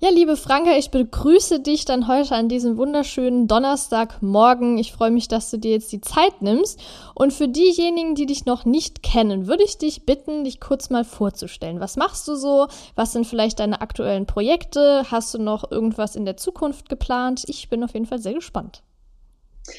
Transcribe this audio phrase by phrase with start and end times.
[0.00, 4.78] Ja, liebe Franka, ich begrüße dich dann heute an diesem wunderschönen Donnerstagmorgen.
[4.78, 6.78] Ich freue mich, dass du dir jetzt die Zeit nimmst.
[7.16, 11.02] Und für diejenigen, die dich noch nicht kennen, würde ich dich bitten, dich kurz mal
[11.02, 11.80] vorzustellen.
[11.80, 12.68] Was machst du so?
[12.94, 15.02] Was sind vielleicht deine aktuellen Projekte?
[15.10, 17.42] Hast du noch irgendwas in der Zukunft geplant?
[17.48, 18.84] Ich bin auf jeden Fall sehr gespannt.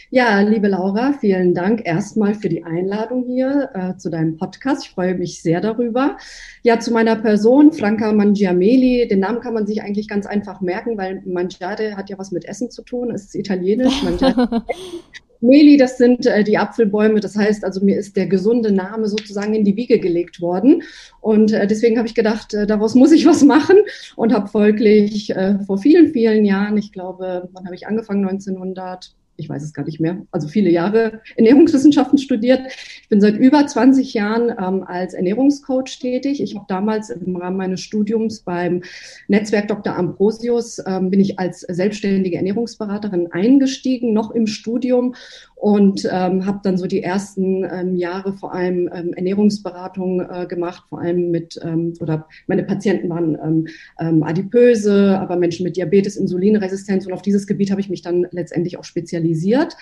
[0.09, 4.85] Ja, liebe Laura, vielen Dank erstmal für die Einladung hier äh, zu deinem Podcast.
[4.85, 6.17] Ich freue mich sehr darüber.
[6.63, 9.07] Ja, zu meiner Person, Franca Mangiameli.
[9.07, 12.45] Den Namen kann man sich eigentlich ganz einfach merken, weil Mangiare hat ja was mit
[12.45, 13.11] Essen zu tun.
[13.11, 14.03] Es ist italienisch.
[15.41, 17.19] Meli, das sind äh, die Apfelbäume.
[17.19, 20.83] Das heißt also, mir ist der gesunde Name sozusagen in die Wiege gelegt worden.
[21.21, 23.77] Und äh, deswegen habe ich gedacht, äh, daraus muss ich was machen
[24.15, 28.27] und habe folglich äh, vor vielen, vielen Jahren, ich glaube, wann habe ich angefangen?
[28.27, 32.61] 1900 ich weiß es gar nicht mehr, also viele Jahre Ernährungswissenschaften studiert.
[33.01, 36.41] Ich bin seit über 20 Jahren ähm, als Ernährungscoach tätig.
[36.41, 38.83] Ich habe damals im Rahmen meines Studiums beim
[39.27, 39.95] Netzwerk Dr.
[39.95, 45.15] Ambrosius ähm, bin ich als selbstständige Ernährungsberaterin eingestiegen, noch im Studium
[45.59, 50.85] und ähm, habe dann so die ersten ähm, Jahre vor allem ähm, Ernährungsberatung äh, gemacht,
[50.87, 53.67] vor allem mit, ähm, oder meine Patienten waren ähm,
[53.99, 58.25] ähm, adipöse, aber Menschen mit Diabetes, Insulinresistenz und auf dieses Gebiet habe ich mich dann
[58.31, 59.75] letztendlich auch spezialisiert.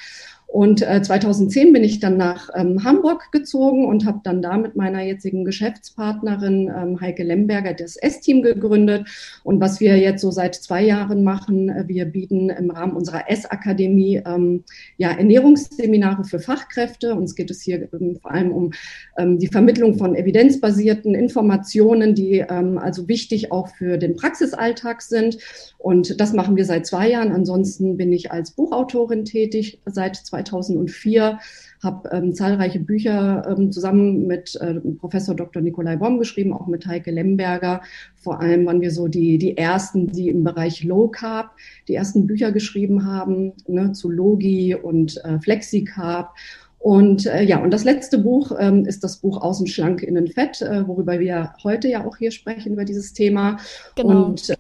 [0.48, 4.78] Und äh, 2010 bin ich dann nach ähm, Hamburg gezogen und habe dann da mit
[4.78, 9.08] meiner jetzigen Geschäftspartnerin ähm, Heike Lemberger das S-Team gegründet.
[9.44, 13.30] Und was wir jetzt so seit zwei Jahren machen, äh, wir bieten im Rahmen unserer
[13.30, 14.64] S-Akademie ähm,
[14.96, 17.14] ja, Ernährungsseminare für Fachkräfte.
[17.14, 18.72] Uns geht es hier ähm, vor allem um
[19.18, 25.40] ähm, die Vermittlung von evidenzbasierten Informationen, die ähm, also wichtig auch für den Praxisalltag sind.
[25.78, 27.34] Und das machen wir seit zwei Jahren.
[27.34, 31.40] Ansonsten bin ich als Buchautorin tätig seit 2004,
[31.84, 35.62] habe ähm, zahlreiche Bücher ähm, zusammen mit äh, Professor Dr.
[35.62, 37.82] Nikolai Baum geschrieben, auch mit Heike Lemberger.
[38.16, 41.52] Vor allem waren wir so die, die ersten, die im Bereich Low Carb
[41.88, 46.34] die ersten Bücher geschrieben haben, ne, zu Logi und äh, Flexi Carb.
[46.80, 50.62] Und äh, ja, und das letzte Buch ähm, ist das Buch Außen schlank, innen fett,
[50.62, 53.58] äh, worüber wir heute ja auch hier sprechen über dieses Thema.
[53.96, 54.26] Genau.
[54.26, 54.54] Und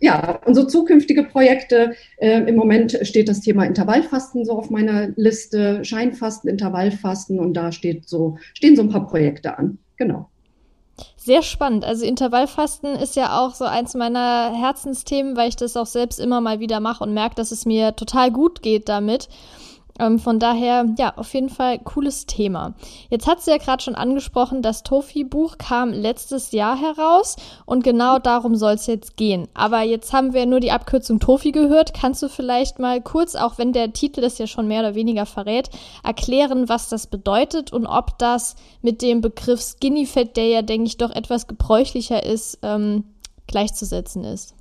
[0.00, 5.84] ja, unsere zukünftige Projekte, äh, im Moment steht das Thema Intervallfasten so auf meiner Liste,
[5.84, 9.78] Scheinfasten, Intervallfasten und da steht so, stehen so ein paar Projekte an.
[9.96, 10.28] Genau.
[11.16, 11.84] Sehr spannend.
[11.84, 16.40] Also Intervallfasten ist ja auch so eins meiner Herzensthemen, weil ich das auch selbst immer
[16.40, 19.28] mal wieder mache und merke, dass es mir total gut geht damit.
[20.00, 22.74] Ähm, von daher, ja, auf jeden Fall cooles Thema.
[23.10, 28.18] Jetzt hat sie ja gerade schon angesprochen, das Tofi-Buch kam letztes Jahr heraus und genau
[28.18, 29.46] darum soll es jetzt gehen.
[29.54, 31.94] Aber jetzt haben wir nur die Abkürzung Tofi gehört.
[31.94, 35.26] Kannst du vielleicht mal kurz, auch wenn der Titel das ja schon mehr oder weniger
[35.26, 35.70] verrät,
[36.02, 40.88] erklären, was das bedeutet und ob das mit dem Begriff Skinny Fat, der ja, denke
[40.88, 43.04] ich, doch etwas gebräuchlicher ist, ähm,
[43.46, 44.54] gleichzusetzen ist?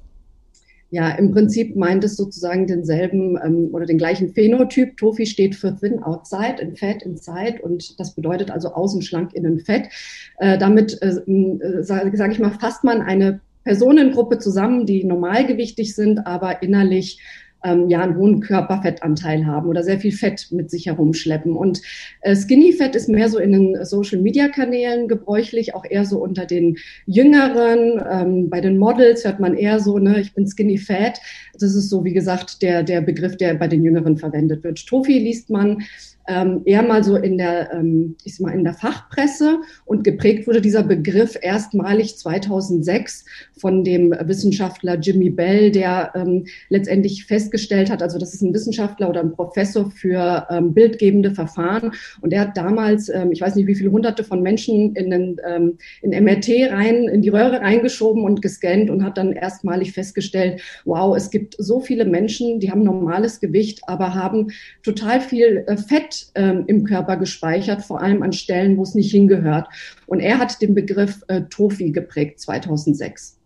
[0.94, 4.96] Ja, im Prinzip meint es sozusagen denselben ähm, oder den gleichen Phänotyp.
[4.96, 9.60] Tofi steht für Thin Outside and Fat Inside und das bedeutet also außen schlank, innen
[9.60, 9.90] fett.
[10.38, 15.96] Äh, damit, äh, äh sage sag ich mal, fasst man eine Personengruppe zusammen, die normalgewichtig
[15.96, 17.20] sind, aber innerlich
[17.64, 21.56] ähm, ja einen hohen Körperfettanteil haben oder sehr viel Fett mit sich herumschleppen.
[21.56, 21.82] Und
[22.22, 26.20] äh, Skinny Fat ist mehr so in den Social Media Kanälen gebräuchlich, auch eher so
[26.20, 28.02] unter den Jüngeren.
[28.10, 31.20] Ähm, bei den Models hört man eher so, ne, ich bin Skinny Fat.
[31.54, 34.86] Das ist so, wie gesagt, der, der Begriff, der bei den Jüngeren verwendet wird.
[34.86, 35.84] Trophy liest man
[36.28, 39.60] ähm, eher mal so in der, ähm, ich sag mal, in der Fachpresse.
[39.86, 43.26] Und geprägt wurde dieser Begriff erstmalig 2006
[43.58, 49.10] von dem Wissenschaftler Jimmy Bell, der ähm, letztendlich festgestellt hat, also das ist ein Wissenschaftler
[49.10, 51.92] oder ein Professor für ähm, bildgebende Verfahren.
[52.22, 55.42] Und er hat damals, ähm, ich weiß nicht wie viele hunderte von Menschen in, den,
[55.48, 60.62] ähm, in MRT rein, in die Röhre reingeschoben und gescannt und hat dann erstmalig festgestellt,
[60.86, 64.52] wow, es gibt so viele Menschen, die haben normales Gewicht, aber haben
[64.84, 69.12] total viel äh, Fett ähm, im Körper gespeichert, vor allem an Stellen, wo es nicht
[69.12, 69.68] hingehört.
[70.08, 73.38] Und er hat den Begriff äh, Tofi geprägt 2006.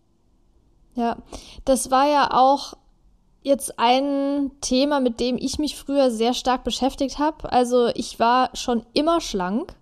[0.94, 1.18] Ja,
[1.64, 2.74] das war ja auch
[3.42, 7.52] jetzt ein Thema, mit dem ich mich früher sehr stark beschäftigt habe.
[7.52, 9.74] Also ich war schon immer schlank.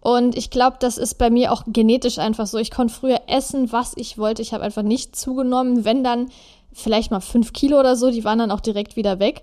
[0.00, 2.58] Und ich glaube, das ist bei mir auch genetisch einfach so.
[2.58, 4.42] Ich konnte früher essen, was ich wollte.
[4.42, 5.84] Ich habe einfach nicht zugenommen.
[5.84, 6.30] Wenn dann
[6.72, 9.42] vielleicht mal fünf Kilo oder so, die waren dann auch direkt wieder weg.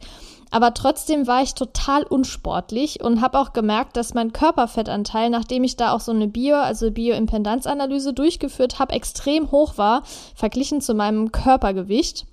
[0.51, 5.75] Aber trotzdem war ich total unsportlich und habe auch gemerkt, dass mein Körperfettanteil, nachdem ich
[5.75, 10.03] da auch so eine Bio, also Bioimpedanzanalyse durchgeführt habe, extrem hoch war,
[10.35, 12.25] verglichen zu meinem Körpergewicht.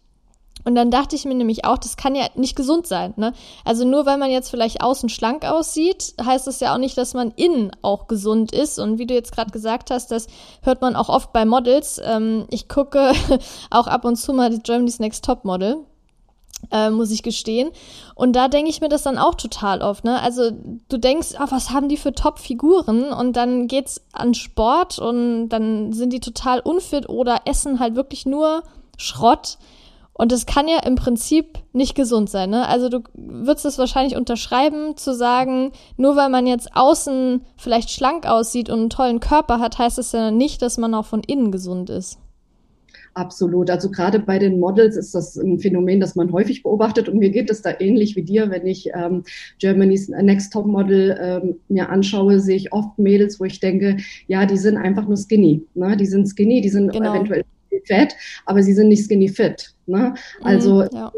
[0.64, 3.14] Und dann dachte ich mir nämlich auch, das kann ja nicht gesund sein.
[3.16, 3.32] Ne?
[3.64, 7.14] Also nur weil man jetzt vielleicht außen schlank aussieht, heißt das ja auch nicht, dass
[7.14, 8.78] man innen auch gesund ist.
[8.78, 10.28] Und wie du jetzt gerade gesagt hast, das
[10.62, 12.00] hört man auch oft bei Models.
[12.04, 13.12] Ähm, ich gucke
[13.70, 15.84] auch ab und zu mal die Germany's Next Top Model
[16.70, 17.70] äh, muss ich gestehen.
[18.14, 20.20] Und da denke ich mir das dann auch total oft, ne?
[20.20, 20.50] Also
[20.88, 23.12] du denkst, ah, was haben die für Top-Figuren?
[23.12, 28.26] Und dann geht's an Sport und dann sind die total unfit oder essen halt wirklich
[28.26, 28.62] nur
[28.96, 29.58] Schrott.
[30.14, 32.68] Und das kann ja im Prinzip nicht gesund sein, ne?
[32.68, 38.26] Also du würdest es wahrscheinlich unterschreiben, zu sagen, nur weil man jetzt außen vielleicht schlank
[38.26, 41.50] aussieht und einen tollen Körper hat, heißt es ja nicht, dass man auch von innen
[41.50, 42.18] gesund ist.
[43.14, 43.68] Absolut.
[43.68, 47.08] Also gerade bei den Models ist das ein Phänomen, das man häufig beobachtet.
[47.08, 49.24] Und mir geht es da ähnlich wie dir, wenn ich ähm,
[49.58, 53.98] Germany's Next Top Model ähm, mir anschaue, sehe ich oft Mädels, wo ich denke,
[54.28, 55.62] ja, die sind einfach nur skinny.
[55.74, 55.96] Ne?
[55.96, 57.14] Die sind skinny, die sind genau.
[57.14, 57.44] eventuell
[57.84, 58.14] fett,
[58.46, 59.74] aber sie sind nicht skinny fit.
[59.86, 60.14] Ne?
[60.42, 61.12] Also mm, ja.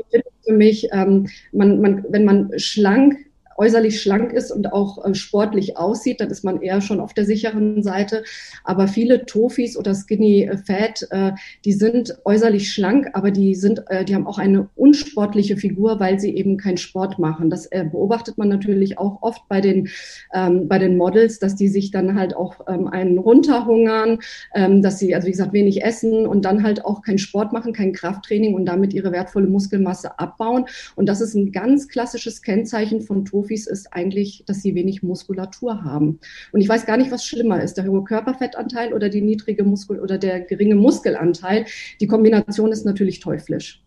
[0.44, 3.18] für mich, ähm, man, man, wenn man schlank
[3.56, 7.24] äußerlich schlank ist und auch äh, sportlich aussieht, dann ist man eher schon auf der
[7.24, 8.24] sicheren Seite.
[8.64, 11.32] Aber viele Tofis oder Skinny Fat, äh,
[11.64, 16.18] die sind äußerlich schlank, aber die sind, äh, die haben auch eine unsportliche Figur, weil
[16.18, 17.50] sie eben keinen Sport machen.
[17.50, 19.88] Das äh, beobachtet man natürlich auch oft bei den,
[20.32, 24.18] ähm, bei den Models, dass die sich dann halt auch ähm, einen runterhungern,
[24.54, 27.72] ähm, dass sie, also wie gesagt, wenig essen und dann halt auch keinen Sport machen,
[27.72, 30.66] kein Krafttraining und damit ihre wertvolle Muskelmasse abbauen.
[30.96, 35.02] Und das ist ein ganz klassisches Kennzeichen von Tofis Profis ist eigentlich, dass sie wenig
[35.02, 36.18] Muskulatur haben.
[36.52, 40.00] Und ich weiß gar nicht, was schlimmer ist, der hohe Körperfettanteil oder die niedrige Muskel
[40.00, 41.66] oder der geringe Muskelanteil.
[42.00, 43.82] Die Kombination ist natürlich teuflisch.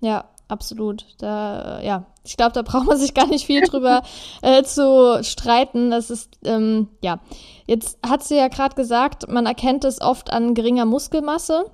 [0.00, 1.06] Ja, absolut.
[1.18, 4.02] Da, ja, ich glaube, da braucht man sich gar nicht viel drüber
[4.42, 5.90] äh, zu streiten.
[5.90, 7.20] Das ist, ähm, ja.
[7.66, 11.64] Jetzt hat sie ja gerade gesagt, man erkennt es oft an geringer Muskelmasse.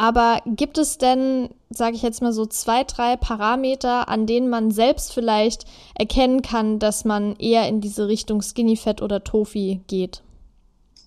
[0.00, 4.70] Aber gibt es denn, sage ich jetzt mal so, zwei, drei Parameter, an denen man
[4.70, 10.22] selbst vielleicht erkennen kann, dass man eher in diese Richtung Skinny Fat oder Tofi geht?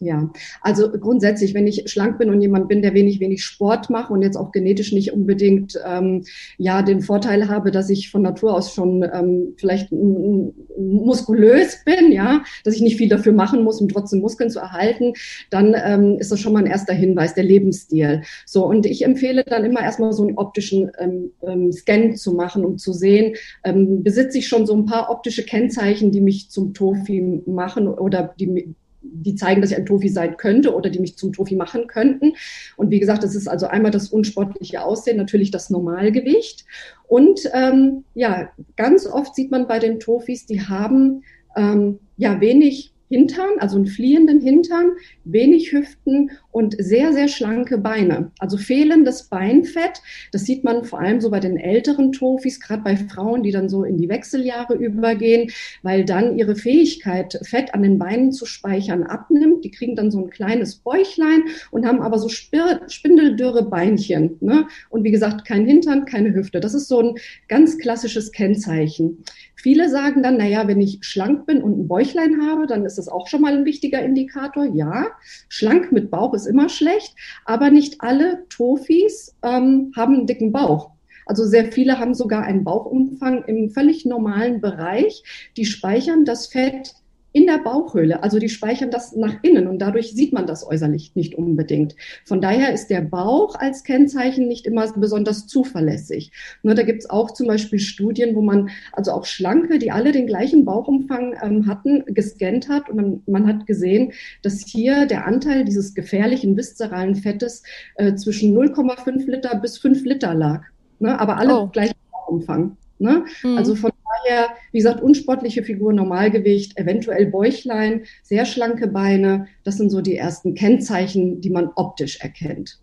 [0.03, 0.29] Ja,
[0.59, 4.21] also grundsätzlich, wenn ich schlank bin und jemand bin, der wenig, wenig Sport macht und
[4.21, 6.25] jetzt auch genetisch nicht unbedingt ähm,
[6.57, 12.43] ja den Vorteil habe, dass ich von Natur aus schon ähm, vielleicht muskulös bin, ja,
[12.65, 15.13] dass ich nicht viel dafür machen muss, um trotzdem Muskeln zu erhalten,
[15.49, 18.23] dann ähm, ist das schon mal ein erster Hinweis, der Lebensstil.
[18.45, 22.65] So, und ich empfehle dann immer erstmal so einen optischen ähm, ähm, Scan zu machen,
[22.65, 26.73] um zu sehen, ähm, besitze ich schon so ein paar optische Kennzeichen, die mich zum
[26.73, 31.17] Tofi machen oder die die zeigen, dass ich ein Tofi sein könnte oder die mich
[31.17, 32.33] zum Tofi machen könnten.
[32.77, 36.65] Und wie gesagt, das ist also einmal das unsportliche Aussehen, natürlich das Normalgewicht.
[37.07, 41.23] Und ähm, ja, ganz oft sieht man bei den Tofis, die haben
[41.55, 44.93] ähm, ja wenig Hintern, also einen fliehenden Hintern,
[45.23, 48.31] wenig Hüften und sehr, sehr schlanke Beine.
[48.39, 50.01] Also fehlendes Beinfett,
[50.31, 53.69] das sieht man vor allem so bei den älteren Tofis, gerade bei Frauen, die dann
[53.69, 55.51] so in die Wechseljahre übergehen,
[55.83, 59.63] weil dann ihre Fähigkeit, Fett an den Beinen zu speichern, abnimmt.
[59.63, 64.37] Die kriegen dann so ein kleines Bäuchlein und haben aber so spindeldürre Beinchen.
[64.41, 64.65] Ne?
[64.89, 66.59] Und wie gesagt, kein Hintern, keine Hüfte.
[66.59, 67.15] Das ist so ein
[67.47, 69.23] ganz klassisches Kennzeichen.
[69.55, 73.07] Viele sagen dann, naja, wenn ich schlank bin und ein Bäuchlein habe, dann ist das
[73.07, 74.65] auch schon mal ein wichtiger Indikator.
[74.65, 75.07] Ja,
[75.49, 80.91] schlank mit Bauch ist immer schlecht, aber nicht alle Tofis ähm, haben einen dicken Bauch.
[81.25, 85.23] Also sehr viele haben sogar einen Bauchumfang im völlig normalen Bereich.
[85.55, 86.95] Die speichern das Fett
[87.33, 88.23] in der Bauchhöhle.
[88.23, 91.95] Also die speichern das nach innen und dadurch sieht man das äußerlich nicht unbedingt.
[92.25, 96.31] Von daher ist der Bauch als Kennzeichen nicht immer besonders zuverlässig.
[96.61, 100.11] Nur da gibt es auch zum Beispiel Studien, wo man also auch Schlanke, die alle
[100.11, 104.13] den gleichen Bauchumfang ähm, hatten, gescannt hat und man, man, hat gesehen,
[104.43, 107.63] dass hier der Anteil dieses gefährlichen viszeralen Fettes
[107.95, 110.61] äh, zwischen 0,5 Liter bis 5 Liter lag.
[110.99, 111.19] Ne?
[111.19, 111.67] Aber alle oh.
[111.67, 112.77] gleichen Bauchumfang.
[112.99, 113.25] Ne?
[113.43, 113.57] Mhm.
[113.57, 113.91] Also von
[114.23, 119.47] daher, wie gesagt, unsportliche Figur, Normalgewicht, eventuell Bäuchlein, sehr schlanke Beine.
[119.63, 122.79] Das sind so die ersten Kennzeichen, die man optisch erkennt.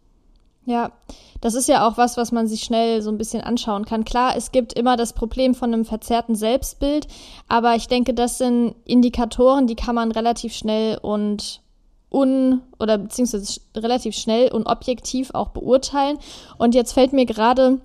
[0.66, 0.92] Ja,
[1.40, 4.04] das ist ja auch was, was man sich schnell so ein bisschen anschauen kann.
[4.04, 7.06] Klar, es gibt immer das Problem von einem verzerrten Selbstbild,
[7.48, 11.62] aber ich denke, das sind Indikatoren, die kann man relativ schnell und
[12.10, 16.18] un oder beziehungsweise relativ schnell und objektiv auch beurteilen.
[16.58, 17.80] Und jetzt fällt mir gerade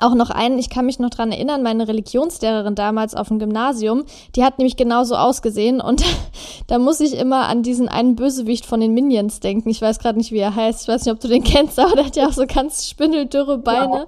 [0.00, 4.04] auch noch einen, ich kann mich noch dran erinnern, meine Religionslehrerin damals auf dem Gymnasium,
[4.36, 6.04] die hat nämlich genauso ausgesehen und
[6.66, 9.70] da muss ich immer an diesen einen Bösewicht von den Minions denken.
[9.70, 10.82] Ich weiß gerade nicht, wie er heißt.
[10.82, 13.58] Ich weiß nicht, ob du den kennst, aber der hat ja auch so ganz spindeldürre
[13.58, 14.06] Beine.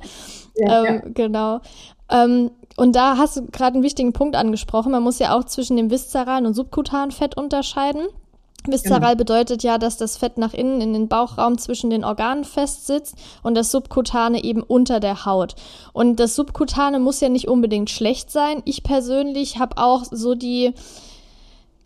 [0.56, 0.66] Ja.
[0.66, 1.10] Ja, ähm, ja.
[1.14, 1.60] Genau.
[2.10, 4.92] Ähm, und da hast du gerade einen wichtigen Punkt angesprochen.
[4.92, 8.06] Man muss ja auch zwischen dem viszeralen und subkutanen Fett unterscheiden.
[8.66, 9.16] Viszeral genau.
[9.16, 13.54] bedeutet ja, dass das Fett nach innen in den Bauchraum zwischen den Organen festsitzt und
[13.54, 15.54] das Subkutane eben unter der Haut.
[15.92, 18.62] Und das Subkutane muss ja nicht unbedingt schlecht sein.
[18.64, 20.72] Ich persönlich habe auch so die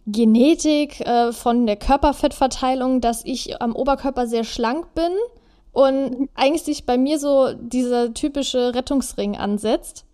[0.07, 5.13] Genetik äh, von der Körperfettverteilung, dass ich am Oberkörper sehr schlank bin
[5.73, 10.05] und eigentlich sich bei mir so dieser typische Rettungsring ansetzt.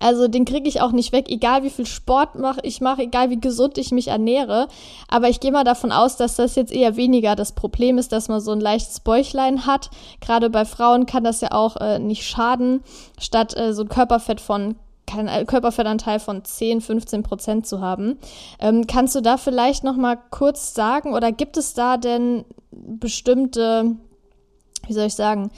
[0.00, 3.30] Also den kriege ich auch nicht weg, egal wie viel Sport mach, ich mache, egal
[3.30, 4.66] wie gesund ich mich ernähre.
[5.08, 8.28] Aber ich gehe mal davon aus, dass das jetzt eher weniger das Problem ist, dass
[8.28, 9.90] man so ein leichtes Bäuchlein hat.
[10.20, 12.82] Gerade bei Frauen kann das ja auch äh, nicht schaden,
[13.18, 14.74] statt äh, so ein Körperfett von
[15.06, 18.18] kein äh, Körperfettanteil von 10, 15 Prozent zu haben.
[18.58, 23.96] Ähm, kannst du da vielleicht noch mal kurz sagen oder gibt es da denn bestimmte
[24.90, 25.50] wie soll ich sagen,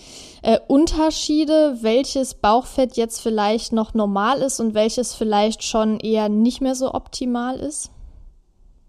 [0.42, 6.60] äh, Unterschiede, welches Bauchfett jetzt vielleicht noch normal ist und welches vielleicht schon eher nicht
[6.60, 7.90] mehr so optimal ist?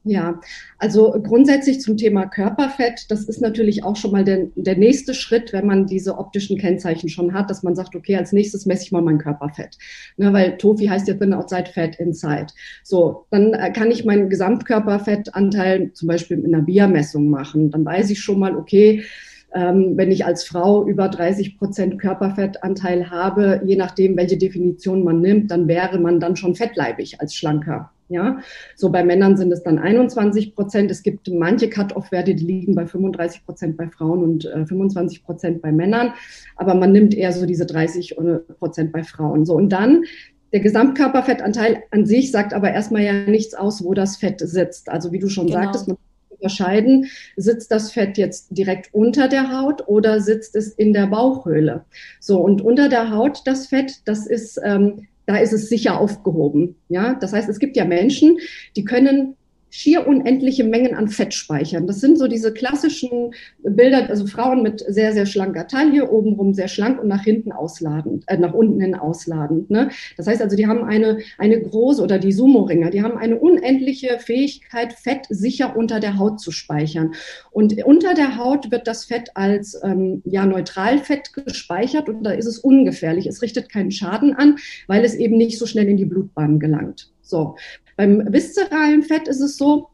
[0.05, 0.41] Ja,
[0.79, 5.53] also grundsätzlich zum Thema Körperfett, das ist natürlich auch schon mal der, der nächste Schritt,
[5.53, 8.91] wenn man diese optischen Kennzeichen schon hat, dass man sagt, okay, als nächstes messe ich
[8.91, 9.77] mal mein Körperfett.
[10.17, 12.47] Ne, weil Tofi heißt ja bin outside fat inside.
[12.83, 17.71] So, dann äh, kann ich meinen Gesamtkörperfettanteil zum Beispiel in einer Biermessung machen.
[17.71, 19.05] Dann weiß ich schon mal, okay,
[19.53, 25.21] ähm, wenn ich als Frau über 30 Prozent Körperfettanteil habe, je nachdem, welche Definition man
[25.21, 27.91] nimmt, dann wäre man dann schon fettleibig als Schlanker.
[28.09, 28.37] Ja,
[28.75, 30.91] so bei Männern sind es dann 21 Prozent.
[30.91, 35.61] Es gibt manche Cut-off-Werte, die liegen bei 35 Prozent bei Frauen und äh, 25 Prozent
[35.61, 36.13] bei Männern.
[36.57, 38.17] Aber man nimmt eher so diese 30
[38.59, 39.45] Prozent bei Frauen.
[39.45, 40.03] So und dann
[40.51, 44.89] der Gesamtkörperfettanteil an sich sagt aber erstmal ja nichts aus, wo das Fett sitzt.
[44.89, 45.61] Also wie du schon genau.
[45.61, 45.97] sagtest, man
[46.43, 51.85] unterscheiden, sitzt das Fett jetzt direkt unter der Haut oder sitzt es in der Bauchhöhle.
[52.19, 56.75] So, und unter der Haut das Fett, das ist, ähm, da ist es sicher aufgehoben.
[56.89, 58.37] Ja, das heißt, es gibt ja Menschen,
[58.75, 59.35] die können
[59.75, 61.87] schier unendliche Mengen an Fett speichern.
[61.87, 66.67] Das sind so diese klassischen Bilder, also Frauen mit sehr, sehr schlanker Taille, obenrum sehr
[66.67, 69.71] schlank und nach hinten ausladend, äh, nach unten hin ausladend.
[69.71, 69.89] Ne?
[70.15, 74.19] Das heißt also, die haben eine, eine große, oder die Sumo-Ringer, die haben eine unendliche
[74.19, 77.15] Fähigkeit, Fett sicher unter der Haut zu speichern.
[77.49, 82.45] Und unter der Haut wird das Fett als ähm, ja, Neutralfett gespeichert und da ist
[82.45, 83.25] es ungefährlich.
[83.25, 87.09] Es richtet keinen Schaden an, weil es eben nicht so schnell in die Blutbahn gelangt.
[87.23, 87.55] So,
[87.95, 89.89] beim viszeralen Fett ist es so,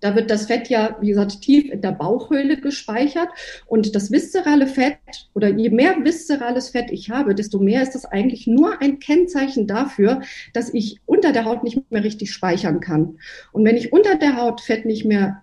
[0.00, 3.28] da wird das Fett ja, wie gesagt, tief in der Bauchhöhle gespeichert.
[3.66, 4.98] Und das viszerale Fett
[5.34, 9.66] oder je mehr viszerales Fett ich habe, desto mehr ist das eigentlich nur ein Kennzeichen
[9.66, 10.20] dafür,
[10.52, 13.18] dass ich unter der Haut nicht mehr richtig speichern kann.
[13.52, 15.42] Und wenn ich unter der Haut Fett nicht mehr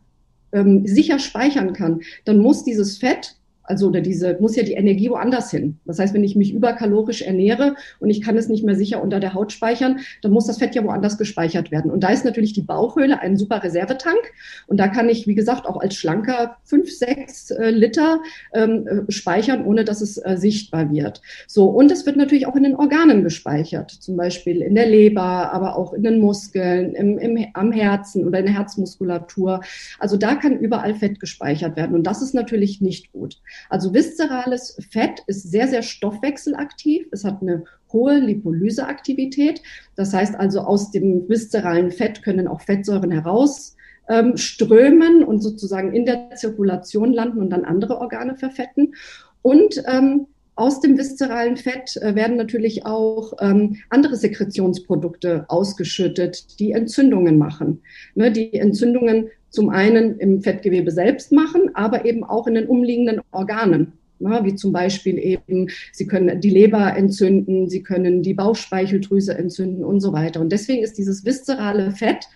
[0.51, 5.09] ähm, sicher speichern kann, dann muss dieses Fett also oder diese muss ja die Energie
[5.09, 5.79] woanders hin.
[5.85, 9.19] Das heißt, wenn ich mich überkalorisch ernähre und ich kann es nicht mehr sicher unter
[9.19, 11.91] der Haut speichern, dann muss das Fett ja woanders gespeichert werden.
[11.91, 14.19] Und da ist natürlich die Bauchhöhle ein super Reservetank.
[14.67, 18.19] Und da kann ich, wie gesagt, auch als Schlanker fünf, sechs äh, Liter
[18.53, 21.21] ähm, äh, speichern, ohne dass es äh, sichtbar wird.
[21.47, 25.53] So und es wird natürlich auch in den Organen gespeichert, zum Beispiel in der Leber,
[25.53, 29.61] aber auch in den Muskeln, im, im, am Herzen oder in der Herzmuskulatur.
[29.99, 31.95] Also da kann überall Fett gespeichert werden.
[31.95, 33.41] Und das ist natürlich nicht gut.
[33.69, 37.07] Also viszerales Fett ist sehr, sehr stoffwechselaktiv.
[37.11, 39.61] Es hat eine hohe Lipolyseaktivität.
[39.95, 43.75] Das heißt also, aus dem viszeralen Fett können auch Fettsäuren heraus
[44.09, 48.95] ähm, strömen und sozusagen in der Zirkulation landen und dann andere Organe verfetten.
[49.41, 56.71] Und ähm, aus dem viszeralen Fett äh, werden natürlich auch ähm, andere Sekretionsprodukte ausgeschüttet, die
[56.71, 57.81] Entzündungen machen.
[58.15, 63.21] Ne, die Entzündungen zum einen im Fettgewebe selbst machen, aber eben auch in den umliegenden
[63.31, 63.93] Organen.
[64.19, 69.83] Ja, wie zum Beispiel eben, sie können die Leber entzünden, sie können die Bauchspeicheldrüse entzünden
[69.83, 70.39] und so weiter.
[70.39, 72.27] Und deswegen ist dieses viszerale Fett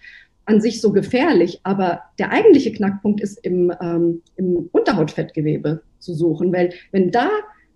[0.45, 6.53] an sich so gefährlich, aber der eigentliche Knackpunkt ist im, ähm, im Unterhautfettgewebe zu suchen,
[6.53, 7.29] weil wenn da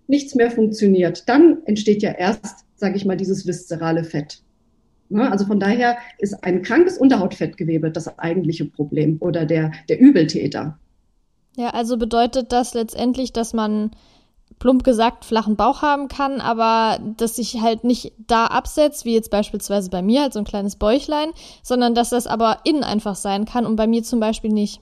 [0.06, 4.42] nichts mehr funktioniert, dann entsteht ja erst, sage ich mal, dieses viszerale Fett.
[5.08, 5.30] Ne?
[5.30, 10.78] Also von daher ist ein krankes Unterhautfettgewebe das eigentliche Problem oder der, der Übeltäter.
[11.56, 13.90] Ja, also bedeutet das letztendlich, dass man
[14.58, 19.30] plump gesagt flachen Bauch haben kann, aber dass sich halt nicht da absetzt, wie jetzt
[19.30, 21.30] beispielsweise bei mir, halt so ein kleines Bäuchlein,
[21.62, 24.80] sondern dass das aber innen einfach sein kann und bei mir zum Beispiel nicht.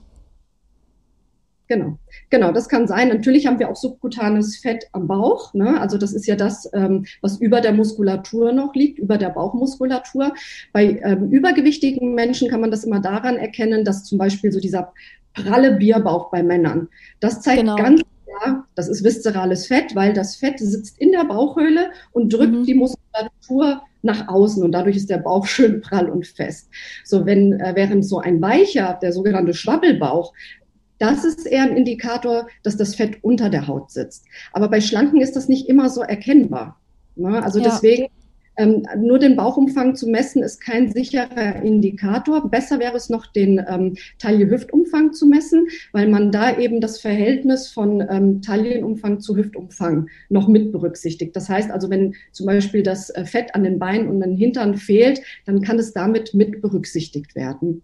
[1.71, 1.97] Genau,
[2.29, 3.07] genau, das kann sein.
[3.07, 5.53] Natürlich haben wir auch subkutanes Fett am Bauch.
[5.53, 5.79] Ne?
[5.79, 10.33] Also das ist ja das, ähm, was über der Muskulatur noch liegt, über der Bauchmuskulatur.
[10.73, 14.91] Bei ähm, übergewichtigen Menschen kann man das immer daran erkennen, dass zum Beispiel so dieser
[15.33, 16.89] pralle Bierbauch bei Männern,
[17.21, 17.77] das zeigt genau.
[17.77, 22.51] ganz klar, das ist viszerales Fett, weil das Fett sitzt in der Bauchhöhle und drückt
[22.51, 22.65] mhm.
[22.65, 26.69] die Muskulatur nach außen und dadurch ist der Bauch schön prall und fest.
[27.05, 30.33] So, wenn, äh, während so ein weicher, der sogenannte Schwabbelbauch,
[31.01, 34.25] das ist eher ein Indikator, dass das Fett unter der Haut sitzt.
[34.53, 36.79] Aber bei Schlanken ist das nicht immer so erkennbar.
[37.15, 37.43] Ne?
[37.43, 37.65] Also ja.
[37.65, 38.07] deswegen
[38.57, 42.49] ähm, nur den Bauchumfang zu messen ist kein sicherer Indikator.
[42.51, 47.69] Besser wäre es noch, den ähm, Taille-Hüftumfang zu messen, weil man da eben das Verhältnis
[47.69, 51.35] von ähm, Taillenumfang zu Hüftumfang noch mit berücksichtigt.
[51.35, 54.75] Das heißt also, wenn zum Beispiel das äh, Fett an den Beinen und den Hintern
[54.75, 57.81] fehlt, dann kann es damit mit berücksichtigt werden.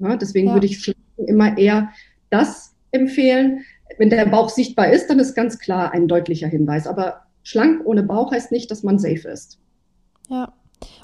[0.00, 0.54] Ja, deswegen ja.
[0.54, 0.94] würde ich
[1.26, 1.90] immer eher
[2.30, 3.64] das empfehlen.
[3.98, 6.86] Wenn der Bauch sichtbar ist, dann ist ganz klar ein deutlicher Hinweis.
[6.86, 9.58] Aber schlank ohne Bauch heißt nicht, dass man safe ist.
[10.28, 10.52] Ja.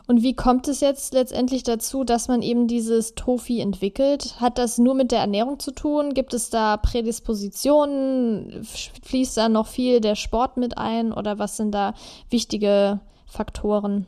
[0.06, 4.40] Und wie kommt es jetzt letztendlich dazu, dass man eben dieses Tofi entwickelt?
[4.40, 6.14] Hat das nur mit der Ernährung zu tun?
[6.14, 8.64] Gibt es da Prädispositionen?
[9.02, 11.12] Fließt da noch viel der Sport mit ein?
[11.12, 11.94] Oder was sind da
[12.30, 14.06] wichtige Faktoren?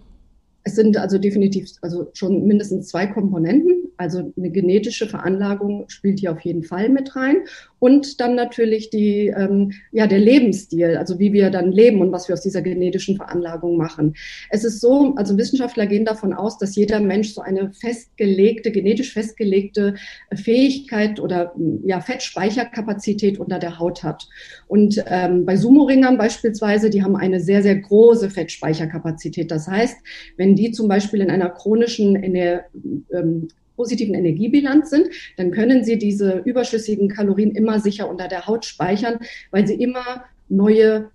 [0.65, 3.86] Es sind also definitiv also schon mindestens zwei Komponenten.
[3.97, 7.37] Also eine genetische Veranlagung spielt hier auf jeden Fall mit rein.
[7.79, 12.27] Und dann natürlich die, ähm, ja, der Lebensstil, also wie wir dann leben und was
[12.27, 14.15] wir aus dieser genetischen Veranlagung machen.
[14.51, 19.13] Es ist so, also Wissenschaftler gehen davon aus, dass jeder Mensch so eine festgelegte, genetisch
[19.13, 19.95] festgelegte
[20.35, 24.27] Fähigkeit oder ja, Fettspeicherkapazität unter der Haut hat.
[24.69, 29.51] Und ähm, bei Sumo-Ringern beispielsweise, die haben eine sehr, sehr große Fettspeicherkapazität.
[29.51, 29.99] Das heißt,
[30.37, 32.67] wenn die zum Beispiel in einer chronischen in der,
[33.13, 38.65] ähm, positiven Energiebilanz sind, dann können Sie diese überschüssigen Kalorien immer sicher unter der Haut
[38.65, 39.19] speichern,
[39.51, 41.11] weil Sie immer neue,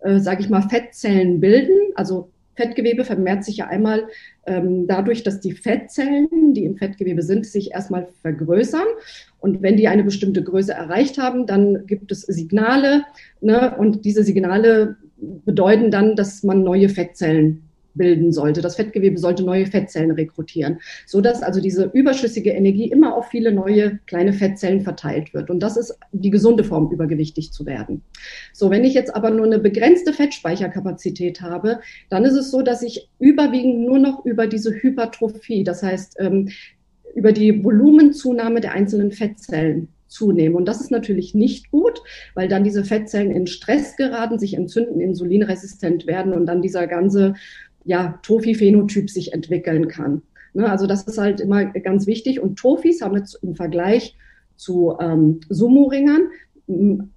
[0.00, 1.76] äh, sage ich mal, Fettzellen bilden.
[1.94, 4.04] Also Fettgewebe vermehrt sich ja einmal
[4.46, 8.86] ähm, dadurch, dass die Fettzellen, die im Fettgewebe sind, sich erstmal vergrößern.
[9.40, 13.04] Und wenn die eine bestimmte Größe erreicht haben, dann gibt es Signale.
[13.40, 13.74] Ne?
[13.76, 17.63] Und diese Signale bedeuten dann, dass man neue Fettzellen
[17.94, 18.60] bilden sollte.
[18.60, 23.52] Das Fettgewebe sollte neue Fettzellen rekrutieren, so dass also diese überschüssige Energie immer auf viele
[23.52, 25.50] neue kleine Fettzellen verteilt wird.
[25.50, 28.02] Und das ist die gesunde Form, übergewichtig zu werden.
[28.52, 32.82] So, wenn ich jetzt aber nur eine begrenzte Fettspeicherkapazität habe, dann ist es so, dass
[32.82, 36.50] ich überwiegend nur noch über diese Hypertrophie, das heißt ähm,
[37.14, 40.56] über die Volumenzunahme der einzelnen Fettzellen zunehme.
[40.56, 42.00] Und das ist natürlich nicht gut,
[42.34, 47.34] weil dann diese Fettzellen in Stress geraten, sich entzünden, insulinresistent werden und dann dieser ganze
[47.84, 50.22] ja, Tofi-Phänotyp sich entwickeln kann.
[50.54, 52.40] Ne, also das ist halt immer ganz wichtig.
[52.40, 54.16] Und Tofis haben jetzt im Vergleich
[54.56, 56.28] zu ähm, Sumo-Ringern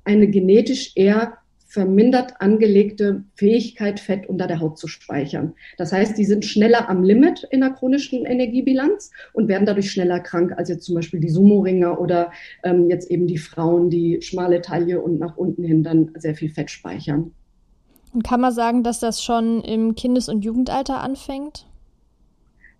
[0.03, 5.53] eine genetisch eher vermindert angelegte Fähigkeit, Fett unter der Haut zu speichern.
[5.77, 10.21] Das heißt, die sind schneller am Limit in der chronischen Energiebilanz und werden dadurch schneller
[10.21, 12.31] krank als jetzt zum Beispiel die Sumo-Ringer oder
[12.63, 16.49] ähm, jetzt eben die Frauen, die schmale Taille und nach unten hin dann sehr viel
[16.49, 17.31] Fett speichern.
[18.17, 21.67] Und kann man sagen, dass das schon im Kindes- und Jugendalter anfängt?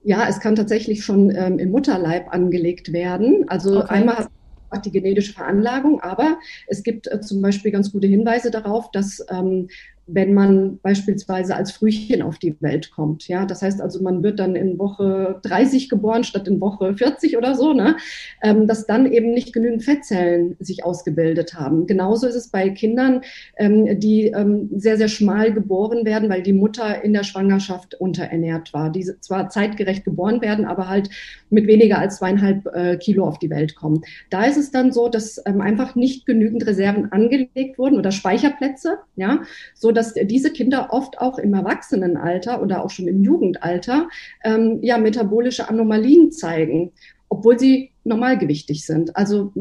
[0.03, 3.47] Ja, es kann tatsächlich schon ähm, im Mutterleib angelegt werden.
[3.47, 3.87] Also okay.
[3.87, 4.29] einmal
[4.71, 9.23] hat die genetische Veranlagung, aber es gibt äh, zum Beispiel ganz gute Hinweise darauf, dass
[9.29, 9.67] ähm,
[10.07, 13.27] wenn man beispielsweise als Frühchen auf die Welt kommt.
[13.27, 17.37] Ja, das heißt also, man wird dann in Woche 30 geboren statt in Woche 40
[17.37, 17.97] oder so, ne?
[18.41, 21.87] Ähm, dass dann eben nicht genügend Fettzellen sich ausgebildet haben.
[21.87, 23.21] Genauso ist es bei Kindern,
[23.57, 28.73] ähm, die ähm, sehr, sehr schmal geboren werden, weil die Mutter in der Schwangerschaft unterernährt
[28.73, 31.09] war, die zwar zeitgerecht geboren werden, aber halt
[31.49, 34.01] mit weniger als zweieinhalb äh, Kilo auf die Welt kommen.
[34.29, 38.99] Da ist es dann so, dass ähm, einfach nicht genügend Reserven angelegt wurden oder Speicherplätze,
[39.15, 39.41] ja,
[39.73, 44.07] so dass diese Kinder oft auch im Erwachsenenalter oder auch schon im Jugendalter
[44.43, 46.91] ähm, ja metabolische Anomalien zeigen,
[47.29, 49.15] obwohl sie normalgewichtig sind.
[49.15, 49.51] Also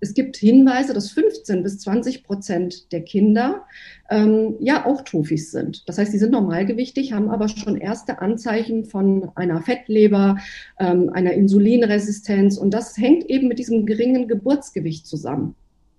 [0.00, 3.64] es gibt Hinweise, dass 15 bis 20 Prozent der Kinder
[4.10, 5.88] ähm, ja auch Tofis sind.
[5.88, 10.38] Das heißt, sie sind normalgewichtig, haben aber schon erste Anzeichen von einer Fettleber,
[10.78, 15.54] ähm, einer Insulinresistenz und das hängt eben mit diesem geringen Geburtsgewicht zusammen.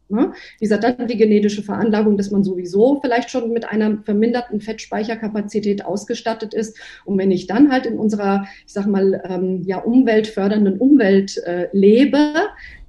[0.09, 0.33] Ne?
[0.57, 5.85] Wie gesagt, dann die genetische Veranlagung, dass man sowieso vielleicht schon mit einer verminderten Fettspeicherkapazität
[5.85, 6.79] ausgestattet ist.
[7.05, 11.67] Und wenn ich dann halt in unserer, ich sag mal, ähm, ja, umweltfördernden Umwelt äh,
[11.73, 12.33] lebe,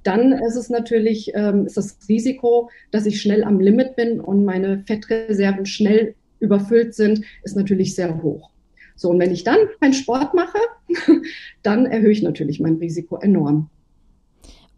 [0.03, 4.43] dann ist es natürlich, ähm, ist das Risiko, dass ich schnell am Limit bin und
[4.43, 8.49] meine Fettreserven schnell überfüllt sind, ist natürlich sehr hoch.
[8.95, 10.57] So, und wenn ich dann keinen Sport mache,
[11.63, 13.69] dann erhöhe ich natürlich mein Risiko enorm.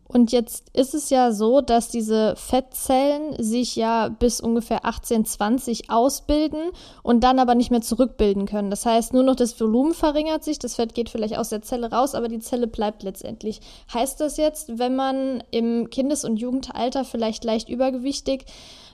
[0.07, 5.89] Und jetzt ist es ja so, dass diese Fettzellen sich ja bis ungefähr 18, 20
[5.89, 8.69] ausbilden und dann aber nicht mehr zurückbilden können.
[8.69, 11.91] Das heißt, nur noch das Volumen verringert sich, das Fett geht vielleicht aus der Zelle
[11.91, 13.61] raus, aber die Zelle bleibt letztendlich.
[13.93, 18.45] Heißt das jetzt, wenn man im Kindes- und Jugendalter vielleicht leicht übergewichtig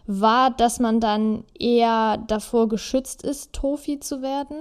[0.07, 4.55] war, dass man dann eher davor geschützt ist, Tofi zu werden?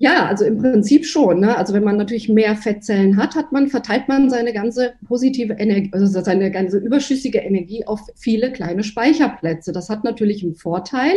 [0.00, 1.40] Ja, also im Prinzip schon.
[1.40, 1.56] Ne?
[1.56, 5.90] Also wenn man natürlich mehr Fettzellen hat, hat man, verteilt man seine ganze positive Energie,
[5.92, 9.72] also seine ganze überschüssige Energie auf viele kleine Speicherplätze.
[9.72, 11.10] Das hat natürlich einen Vorteil,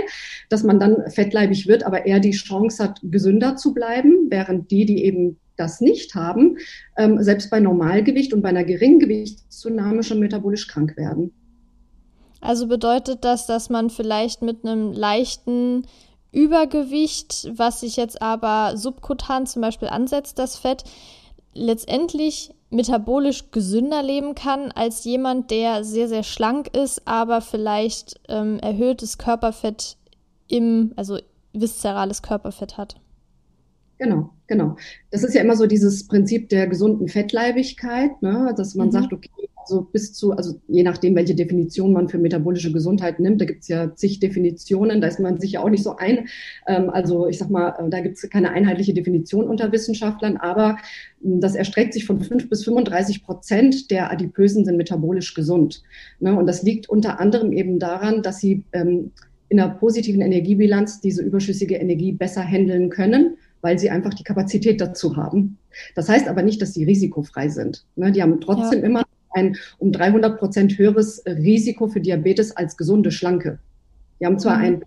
[0.50, 4.86] dass man dann fettleibig wird, aber eher die Chance hat, gesünder zu bleiben, während die,
[4.86, 6.58] die eben das nicht haben,
[6.98, 11.32] ähm, selbst bei Normalgewicht und bei einer geringen Gewichtszunahme schon metabolisch krank werden.
[12.40, 15.84] Also bedeutet das, dass man vielleicht mit einem leichten
[16.32, 20.84] Übergewicht, was sich jetzt aber subkutan zum Beispiel ansetzt, das Fett,
[21.54, 28.60] letztendlich metabolisch gesünder leben kann als jemand, der sehr, sehr schlank ist, aber vielleicht ähm,
[28.60, 29.98] erhöhtes Körperfett
[30.48, 31.18] im, also
[31.54, 32.96] viszerales Körperfett hat.
[34.02, 34.78] Genau, genau.
[35.12, 38.52] Das ist ja immer so dieses Prinzip der gesunden Fettleibigkeit, ne?
[38.58, 38.92] dass man mhm.
[38.94, 43.42] sagt, okay, also bis zu, also je nachdem, welche Definition man für metabolische Gesundheit nimmt,
[43.42, 46.28] da gibt es ja zig Definitionen, da ist man sich ja auch nicht so ein.
[46.66, 50.80] Ähm, also ich sag mal, äh, da gibt es keine einheitliche Definition unter Wissenschaftlern, aber
[51.22, 55.84] hm, das erstreckt sich von 5 bis 35 Prozent der Adipösen sind metabolisch gesund.
[56.20, 56.36] Ne?
[56.36, 59.12] Und das liegt unter anderem eben daran, dass sie ähm,
[59.50, 64.82] in einer positiven Energiebilanz diese überschüssige Energie besser handeln können weil sie einfach die Kapazität
[64.82, 65.58] dazu haben.
[65.96, 67.86] Das heißt aber nicht, dass sie risikofrei sind.
[67.96, 68.12] Ne?
[68.12, 68.86] Die haben trotzdem ja.
[68.86, 73.60] immer ein um 300 Prozent höheres Risiko für Diabetes als gesunde Schlanke.
[74.20, 74.64] Wir haben zwar mhm.
[74.64, 74.86] ein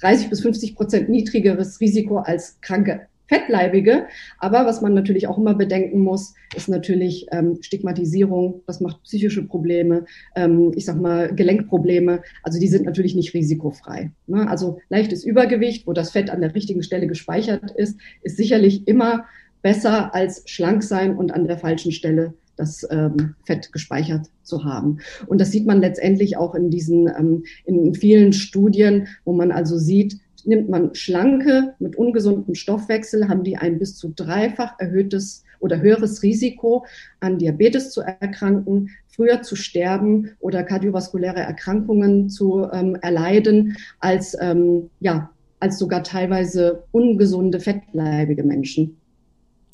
[0.00, 5.54] 30 bis 50 Prozent niedrigeres Risiko als kranke Fettleibige, aber was man natürlich auch immer
[5.54, 12.22] bedenken muss, ist natürlich ähm, Stigmatisierung, das macht psychische Probleme, ähm, ich sag mal Gelenkprobleme,
[12.42, 14.10] also die sind natürlich nicht risikofrei.
[14.26, 14.48] Ne?
[14.48, 19.26] Also leichtes Übergewicht, wo das Fett an der richtigen Stelle gespeichert ist, ist sicherlich immer
[19.62, 24.98] besser als schlank sein und an der falschen Stelle das ähm, Fett gespeichert zu haben.
[25.28, 29.78] Und das sieht man letztendlich auch in diesen, ähm, in vielen Studien, wo man also
[29.78, 35.80] sieht, nimmt man Schlanke mit ungesundem Stoffwechsel, haben die ein bis zu dreifach erhöhtes oder
[35.80, 36.84] höheres Risiko,
[37.20, 44.90] an Diabetes zu erkranken, früher zu sterben oder kardiovaskuläre Erkrankungen zu ähm, erleiden, als, ähm,
[45.00, 48.99] ja, als sogar teilweise ungesunde, fettleibige Menschen.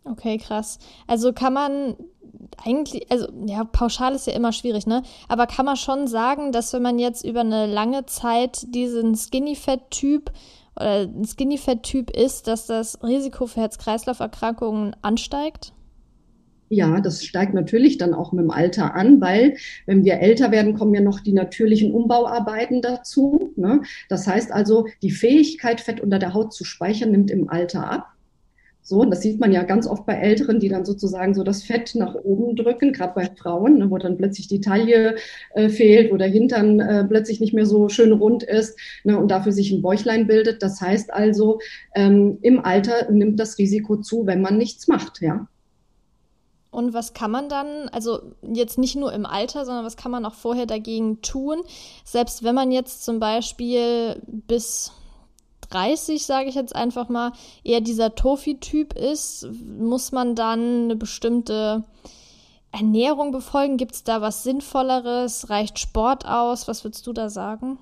[0.09, 0.79] Okay, krass.
[1.07, 1.97] Also kann man
[2.65, 5.03] eigentlich, also ja, pauschal ist ja immer schwierig, ne?
[5.29, 10.31] Aber kann man schon sagen, dass wenn man jetzt über eine lange Zeit diesen Skinny-Fat-Typ
[10.77, 15.73] oder Skinny-Fat-Typ ist, dass das Risiko für Herz-Kreislauf-Erkrankungen ansteigt?
[16.69, 20.75] Ja, das steigt natürlich dann auch mit dem Alter an, weil wenn wir älter werden,
[20.75, 23.53] kommen ja noch die natürlichen Umbauarbeiten dazu.
[23.57, 23.83] Ne?
[24.09, 28.16] Das heißt also, die Fähigkeit, Fett unter der Haut zu speichern, nimmt im Alter ab.
[28.89, 31.65] So, und das sieht man ja ganz oft bei Älteren, die dann sozusagen so das
[31.65, 35.17] Fett nach oben drücken, gerade bei Frauen, ne, wo dann plötzlich die Taille
[35.55, 39.51] äh, fehlt oder Hintern äh, plötzlich nicht mehr so schön rund ist ne, und dafür
[39.51, 40.63] sich ein Bäuchlein bildet.
[40.63, 41.59] Das heißt also,
[41.97, 45.49] ähm, im Alter nimmt das Risiko zu, wenn man nichts macht, ja.
[46.71, 50.25] Und was kann man dann, also jetzt nicht nur im Alter, sondern was kann man
[50.25, 51.63] auch vorher dagegen tun?
[52.05, 54.93] Selbst wenn man jetzt zum Beispiel bis
[55.71, 57.33] 30, sage ich jetzt einfach mal,
[57.65, 59.49] eher dieser Tofi-Typ ist,
[59.79, 61.85] muss man dann eine bestimmte
[62.73, 63.77] Ernährung befolgen?
[63.77, 65.51] Gibt es da was Sinnvolleres?
[65.51, 66.69] Reicht Sport aus?
[66.69, 67.79] Was würdest du da sagen?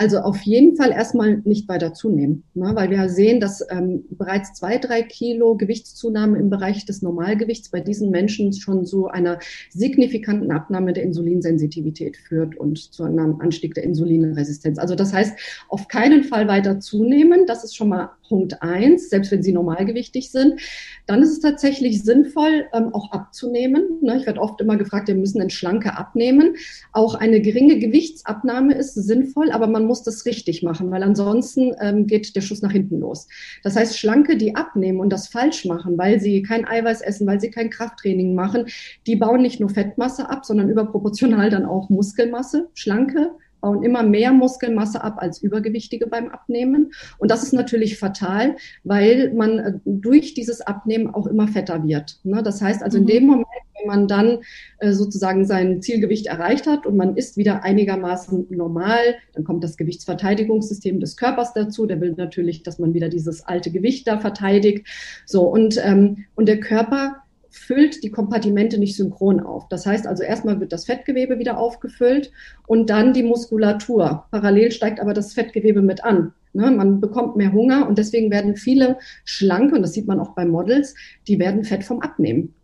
[0.00, 2.70] Also auf jeden Fall erstmal nicht weiter zunehmen, ne?
[2.74, 7.80] weil wir sehen, dass ähm, bereits zwei, drei Kilo Gewichtszunahme im Bereich des Normalgewichts bei
[7.80, 13.82] diesen Menschen schon zu einer signifikanten Abnahme der Insulinsensitivität führt und zu einem Anstieg der
[13.82, 14.78] Insulinresistenz.
[14.78, 15.36] Also das heißt,
[15.68, 17.46] auf keinen Fall weiter zunehmen.
[17.46, 20.60] Das ist schon mal Punkt eins, selbst wenn sie normalgewichtig sind.
[21.06, 23.84] Dann ist es tatsächlich sinnvoll, ähm, auch abzunehmen.
[24.02, 24.18] Ne?
[24.18, 26.56] Ich werde oft immer gefragt, wir müssen ein Schlanke abnehmen.
[26.92, 32.06] Auch eine geringe Gewichtsabnahme ist sinnvoll, aber man muss das richtig machen, weil ansonsten ähm,
[32.06, 33.28] geht der Schuss nach hinten los.
[33.62, 37.40] Das heißt, Schlanke, die abnehmen und das falsch machen, weil sie kein Eiweiß essen, weil
[37.40, 38.66] sie kein Krafttraining machen,
[39.06, 42.68] die bauen nicht nur Fettmasse ab, sondern überproportional dann auch Muskelmasse.
[42.74, 46.92] Schlanke bauen immer mehr Muskelmasse ab als Übergewichtige beim Abnehmen.
[47.18, 52.18] Und das ist natürlich fatal, weil man äh, durch dieses Abnehmen auch immer fetter wird.
[52.24, 52.42] Ne?
[52.42, 53.08] Das heißt also in mhm.
[53.08, 53.46] dem Moment,
[53.78, 54.38] wenn man dann
[54.78, 58.98] äh, sozusagen sein Zielgewicht erreicht hat und man ist wieder einigermaßen normal,
[59.34, 61.86] dann kommt das Gewichtsverteidigungssystem des Körpers dazu.
[61.86, 64.86] Der will natürlich, dass man wieder dieses alte Gewicht da verteidigt.
[65.26, 69.68] So und, ähm, und der Körper füllt die Kompartimente nicht synchron auf.
[69.68, 72.30] Das heißt also, erstmal wird das Fettgewebe wieder aufgefüllt
[72.66, 74.24] und dann die Muskulatur.
[74.30, 76.32] Parallel steigt aber das Fettgewebe mit an.
[76.54, 80.30] Ne, man bekommt mehr Hunger und deswegen werden viele Schlanke, und das sieht man auch
[80.30, 80.94] bei Models,
[81.26, 82.54] die werden Fett vom Abnehmen,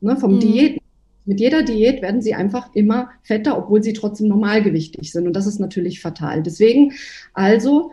[0.00, 0.40] ne, vom mhm.
[0.40, 0.80] Diäten.
[1.26, 5.26] Mit jeder Diät werden sie einfach immer fetter, obwohl sie trotzdem normalgewichtig sind.
[5.26, 6.42] Und das ist natürlich fatal.
[6.42, 6.92] Deswegen
[7.34, 7.90] also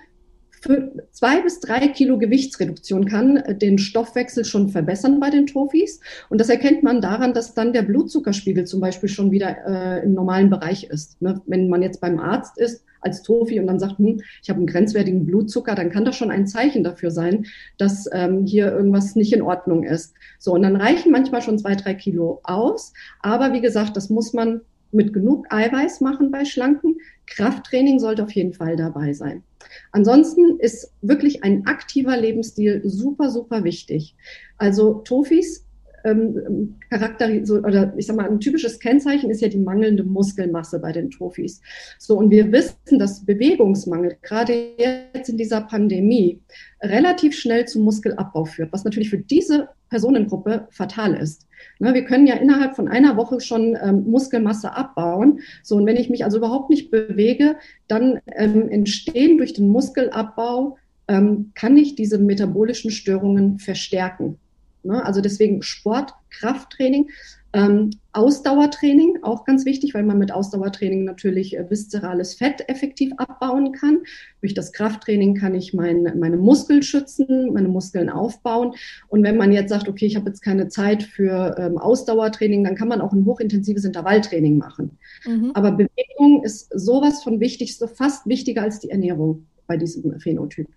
[1.12, 6.00] zwei bis drei Kilo Gewichtsreduktion kann äh, den Stoffwechsel schon verbessern bei den Tofis.
[6.30, 10.14] Und das erkennt man daran, dass dann der Blutzuckerspiegel zum Beispiel schon wieder äh, im
[10.14, 11.22] normalen Bereich ist.
[11.22, 11.42] Ne?
[11.46, 14.68] Wenn man jetzt beim Arzt ist als Tofi und dann sagt, hm, ich habe einen
[14.68, 17.46] grenzwertigen Blutzucker, dann kann das schon ein Zeichen dafür sein,
[17.78, 20.14] dass ähm, hier irgendwas nicht in Ordnung ist.
[20.40, 22.94] So, und dann reichen manchmal schon zwei, drei Kilo aus.
[23.20, 24.62] Aber wie gesagt, das muss man
[24.94, 26.98] mit genug Eiweiß machen bei Schlanken.
[27.26, 29.44] Krafttraining sollte auf jeden Fall dabei sein.
[29.92, 34.16] Ansonsten ist wirklich ein aktiver Lebensstil super, super wichtig.
[34.58, 35.63] Also Tofis
[36.04, 40.80] ähm, Charakter, so, oder ich sag mal, ein typisches Kennzeichen ist ja die mangelnde Muskelmasse
[40.80, 41.62] bei den Tofis.
[41.98, 46.42] So, und wir wissen, dass Bewegungsmangel gerade jetzt in dieser Pandemie
[46.82, 51.48] relativ schnell zu Muskelabbau führt, was natürlich für diese Personengruppe fatal ist.
[51.80, 55.40] Ne, wir können ja innerhalb von einer Woche schon ähm, Muskelmasse abbauen.
[55.64, 57.56] So, und wenn ich mich also überhaupt nicht bewege,
[57.88, 64.40] dann ähm, entstehen durch den Muskelabbau, ähm, kann ich diese metabolischen Störungen verstärken.
[64.84, 65.06] Ne?
[65.06, 67.10] Also deswegen Sport, Krafttraining,
[67.56, 73.72] ähm, Ausdauertraining, auch ganz wichtig, weil man mit Ausdauertraining natürlich äh, viszerales Fett effektiv abbauen
[73.74, 74.00] kann.
[74.42, 78.74] Durch das Krafttraining kann ich mein, meine Muskeln schützen, meine Muskeln aufbauen.
[79.08, 82.76] Und wenn man jetzt sagt, okay, ich habe jetzt keine Zeit für ähm, Ausdauertraining, dann
[82.76, 84.98] kann man auch ein hochintensives Intervalltraining machen.
[85.26, 85.52] Mhm.
[85.54, 90.68] Aber Bewegung ist sowas von wichtig, so fast wichtiger als die Ernährung bei diesem Phänotyp.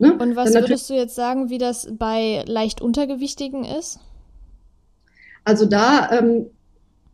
[0.00, 0.14] Ne?
[0.14, 4.00] Und was würdest du jetzt sagen, wie das bei leicht Untergewichtigen ist?
[5.44, 6.46] Also da, ähm,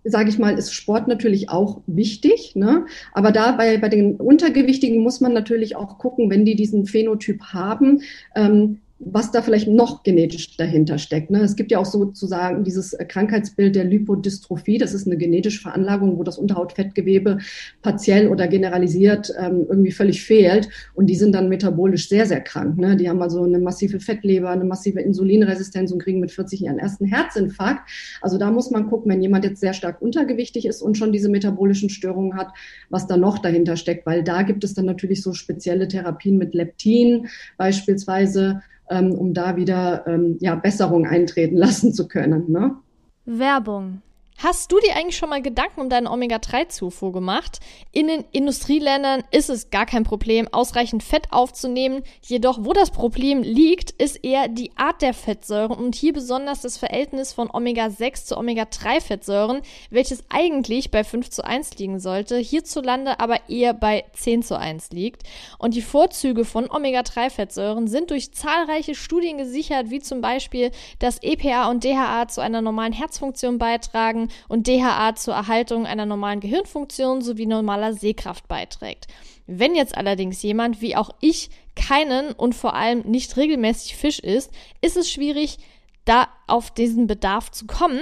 [0.05, 2.55] sage ich mal, ist Sport natürlich auch wichtig.
[2.55, 2.87] Ne?
[3.13, 7.43] Aber da bei, bei den Untergewichtigen muss man natürlich auch gucken, wenn die diesen Phänotyp
[7.53, 8.03] haben,
[8.37, 11.31] ähm, was da vielleicht noch genetisch dahinter steckt.
[11.31, 11.43] Ne?
[11.43, 14.79] Es gibt ja auch sozusagen dieses äh, Krankheitsbild der Lipodystrophie.
[14.79, 17.39] Das ist eine genetische Veranlagung, wo das Unterhautfettgewebe
[17.83, 20.71] partiell oder generalisiert ähm, irgendwie völlig fehlt.
[20.95, 22.79] Und die sind dann metabolisch sehr, sehr krank.
[22.79, 22.97] Ne?
[22.97, 27.05] Die haben also eine massive Fettleber, eine massive Insulinresistenz und kriegen mit 40 ihren ersten
[27.05, 27.91] Herzinfarkt.
[28.23, 31.29] Also da muss man gucken, wenn jemand jetzt sehr stark untergewichtig ist und schon diese
[31.29, 32.49] metabolischen Störungen hat,
[32.89, 34.07] was da noch dahinter steckt.
[34.07, 37.27] Weil da gibt es dann natürlich so spezielle Therapien mit Leptin
[37.59, 38.63] beispielsweise
[39.13, 42.51] um da wieder ähm, ja, Besserung eintreten lassen zu können.
[42.51, 42.77] Ne?
[43.25, 44.03] Werbung.
[44.39, 47.59] Hast du dir eigentlich schon mal Gedanken um deine Omega-3-Zufuhr gemacht?
[47.91, 52.03] In den Industrieländern ist es gar kein Problem, ausreichend Fett aufzunehmen.
[52.21, 56.77] Jedoch, wo das Problem liegt, ist eher die Art der Fettsäuren und hier besonders das
[56.77, 63.49] Verhältnis von Omega-6 zu Omega-3-Fettsäuren, welches eigentlich bei 5 zu 1 liegen sollte, hierzulande aber
[63.49, 65.23] eher bei 10 zu 1 liegt.
[65.59, 71.71] Und die Vorzüge von Omega-3-Fettsäuren sind durch zahlreiche Studien gesichert, wie zum Beispiel, dass EPA
[71.71, 77.47] und DHA zu einer normalen Herzfunktion beitragen, und DHA zur Erhaltung einer normalen Gehirnfunktion sowie
[77.47, 79.07] normaler Sehkraft beiträgt.
[79.47, 84.51] Wenn jetzt allerdings jemand wie auch ich keinen und vor allem nicht regelmäßig Fisch isst,
[84.81, 85.59] ist es schwierig,
[86.05, 88.01] da auf diesen Bedarf zu kommen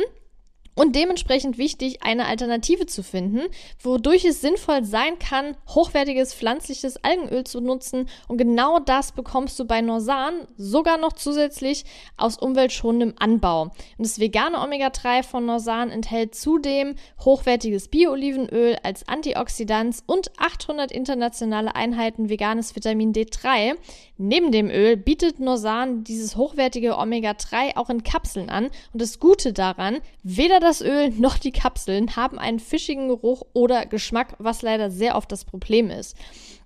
[0.74, 3.42] und dementsprechend wichtig, eine Alternative zu finden,
[3.80, 8.08] wodurch es sinnvoll sein kann, hochwertiges pflanzliches Algenöl zu nutzen.
[8.28, 11.84] Und genau das bekommst du bei Norsan sogar noch zusätzlich
[12.16, 13.62] aus umweltschonendem Anbau.
[13.62, 21.74] Und das vegane Omega-3 von Norsan enthält zudem hochwertiges Bio-Olivenöl als Antioxidant und 800 internationale
[21.74, 23.74] Einheiten veganes Vitamin D3.
[24.16, 28.66] Neben dem Öl bietet Norsan dieses hochwertige Omega-3 auch in Kapseln an.
[28.92, 33.86] Und das Gute daran, weder das Öl noch die Kapseln haben einen fischigen Geruch oder
[33.86, 36.16] Geschmack, was leider sehr oft das Problem ist.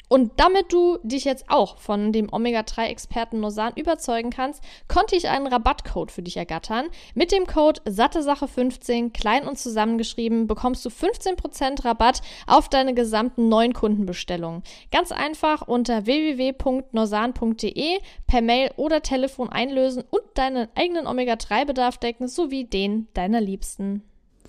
[0.08, 5.46] Und damit du dich jetzt auch von dem Omega-3-Experten Nosan überzeugen kannst, konnte ich einen
[5.46, 6.86] Rabattcode für dich ergattern.
[7.14, 13.74] Mit dem Code SatteSache15, klein und zusammengeschrieben, bekommst du 15% Rabatt auf deine gesamten neuen
[13.74, 14.62] Kundenbestellungen.
[14.90, 22.64] Ganz einfach unter www.norsan.de per Mail oder Telefon einlösen und deinen eigenen Omega-3-Bedarf decken sowie
[22.64, 24.02] den deiner Liebsten.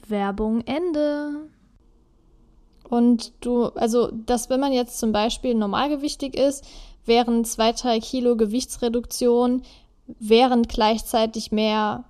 [0.07, 1.49] Werbung Ende.
[2.89, 6.65] Und du, also, dass wenn man jetzt zum Beispiel normalgewichtig ist,
[7.05, 9.61] während zwei, drei Kilo Gewichtsreduktion,
[10.19, 12.03] während gleichzeitig mehr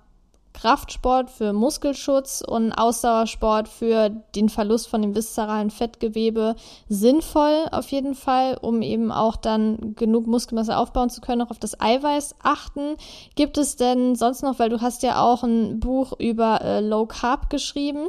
[0.52, 6.56] Kraftsport für Muskelschutz und Ausdauersport für den Verlust von dem viszeralen Fettgewebe
[6.88, 11.58] sinnvoll auf jeden Fall, um eben auch dann genug Muskelmasse aufbauen zu können, auch auf
[11.58, 12.96] das Eiweiß achten.
[13.36, 17.06] Gibt es denn sonst noch, weil du hast ja auch ein Buch über äh, Low
[17.06, 18.08] Carb geschrieben,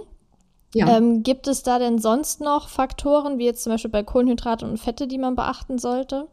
[0.74, 0.98] ja.
[0.98, 4.78] Ähm, gibt es da denn sonst noch Faktoren, wie jetzt zum Beispiel bei Kohlenhydrate und
[4.78, 6.28] Fette, die man beachten sollte?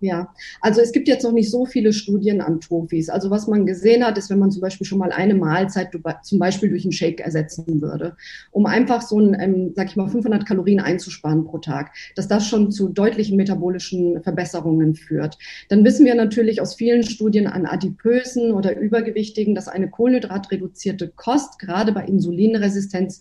[0.00, 3.10] Ja, also es gibt jetzt noch nicht so viele Studien an Tofis.
[3.10, 5.90] Also was man gesehen hat, ist, wenn man zum Beispiel schon mal eine Mahlzeit
[6.22, 8.16] zum Beispiel durch einen Shake ersetzen würde,
[8.50, 12.46] um einfach so ein, ähm, sag ich mal, 500 Kalorien einzusparen pro Tag, dass das
[12.46, 15.36] schon zu deutlichen metabolischen Verbesserungen führt.
[15.68, 21.58] Dann wissen wir natürlich aus vielen Studien an Adipösen oder Übergewichtigen, dass eine kohlenhydratreduzierte Kost
[21.58, 23.20] gerade bei Insulinresistenz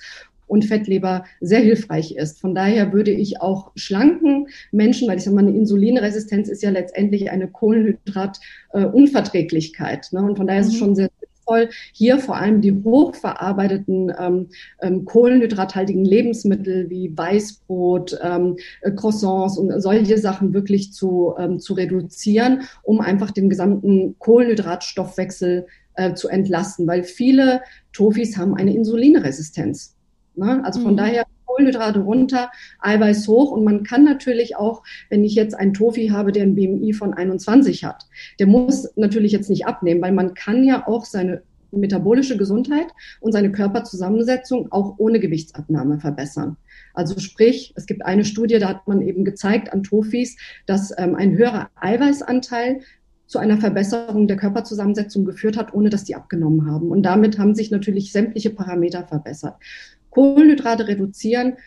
[0.49, 2.41] und Fettleber sehr hilfreich ist.
[2.41, 6.71] Von daher würde ich auch schlanken Menschen, weil ich sage mal, eine Insulinresistenz ist ja
[6.71, 10.09] letztendlich eine Kohlenhydratunverträglichkeit.
[10.11, 10.23] Ne?
[10.23, 10.77] Und von daher ist es mhm.
[10.77, 14.47] schon sehr sinnvoll, hier vor allem die hochverarbeiteten ähm,
[14.81, 21.73] ähm, kohlenhydrathaltigen Lebensmittel wie Weißbrot, ähm, äh, Croissants und solche Sachen wirklich zu, ähm, zu
[21.73, 27.61] reduzieren, um einfach den gesamten Kohlenhydratstoffwechsel äh, zu entlasten, weil viele
[27.93, 29.95] Tofis haben eine Insulinresistenz.
[30.39, 30.63] Ne?
[30.63, 30.97] Also von mhm.
[30.97, 33.51] daher Kohlenhydrate runter, Eiweiß hoch.
[33.51, 37.13] Und man kann natürlich auch, wenn ich jetzt einen Tofi habe, der ein BMI von
[37.13, 38.07] 21 hat,
[38.39, 42.87] der muss natürlich jetzt nicht abnehmen, weil man kann ja auch seine metabolische Gesundheit
[43.19, 46.57] und seine Körperzusammensetzung auch ohne Gewichtsabnahme verbessern.
[46.93, 51.15] Also sprich, es gibt eine Studie, da hat man eben gezeigt an Tofis, dass ähm,
[51.15, 52.81] ein höherer Eiweißanteil
[53.27, 56.89] zu einer Verbesserung der Körperzusammensetzung geführt hat, ohne dass die abgenommen haben.
[56.89, 59.55] Und damit haben sich natürlich sämtliche Parameter verbessert.
[60.09, 61.57] Kohlenhydrate reduzieren,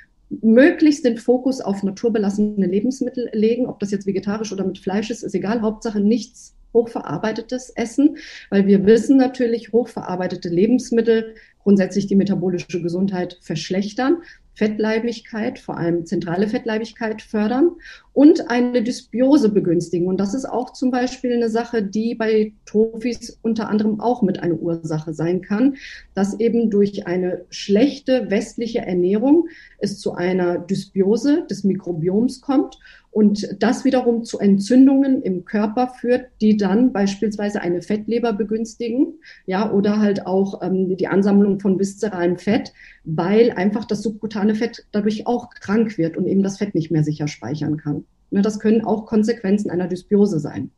[0.41, 5.23] möglichst den Fokus auf naturbelassene Lebensmittel legen, ob das jetzt vegetarisch oder mit Fleisch ist,
[5.23, 8.17] ist egal, Hauptsache nichts hochverarbeitetes Essen,
[8.49, 14.23] weil wir wissen natürlich, hochverarbeitete Lebensmittel grundsätzlich die metabolische Gesundheit verschlechtern.
[14.55, 17.73] Fettleibigkeit, vor allem zentrale Fettleibigkeit fördern
[18.15, 20.07] und eine Dysbiose begünstigen.
[20.07, 24.39] Und das ist auch zum Beispiel eine Sache, die bei Trophies unter anderem auch mit
[24.41, 25.77] einer Ursache sein kann,
[26.15, 29.49] dass eben durch eine schlechte westliche Ernährung
[29.79, 32.79] es zu einer Dysbiose des Mikrobioms kommt
[33.13, 39.15] und das wiederum zu Entzündungen im Körper führt, die dann beispielsweise eine Fettleber begünstigen,
[39.47, 42.73] ja, oder halt auch ähm, die Ansammlung von viszeralem Fett,
[43.05, 47.05] weil einfach das subkutane Fett dadurch auch krank wird und eben das Fett nicht mehr
[47.05, 48.02] sicher speichern kann.
[48.33, 50.71] Ne, das können auch Konsequenzen einer Dysbiose sein.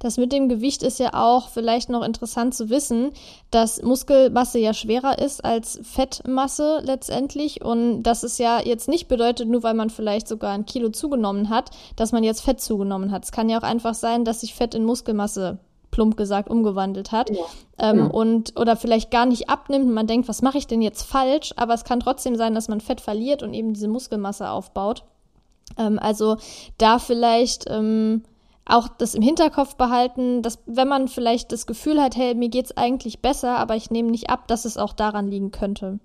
[0.00, 3.12] Das mit dem Gewicht ist ja auch vielleicht noch interessant zu wissen,
[3.52, 9.48] dass Muskelmasse ja schwerer ist als Fettmasse letztendlich und dass es ja jetzt nicht bedeutet,
[9.48, 13.24] nur weil man vielleicht sogar ein Kilo zugenommen hat, dass man jetzt Fett zugenommen hat.
[13.24, 15.60] Es kann ja auch einfach sein, dass sich Fett in Muskelmasse
[15.92, 17.44] plump gesagt umgewandelt hat ja,
[17.78, 18.06] ähm, ja.
[18.06, 21.54] und oder vielleicht gar nicht abnimmt und man denkt, was mache ich denn jetzt falsch?
[21.56, 25.04] Aber es kann trotzdem sein, dass man Fett verliert und eben diese Muskelmasse aufbaut.
[25.78, 26.36] Ähm, also
[26.78, 28.22] da vielleicht ähm,
[28.64, 32.76] auch das im Hinterkopf behalten, dass wenn man vielleicht das Gefühl hat, hey, mir geht's
[32.76, 36.00] eigentlich besser, aber ich nehme nicht ab, dass es auch daran liegen könnte.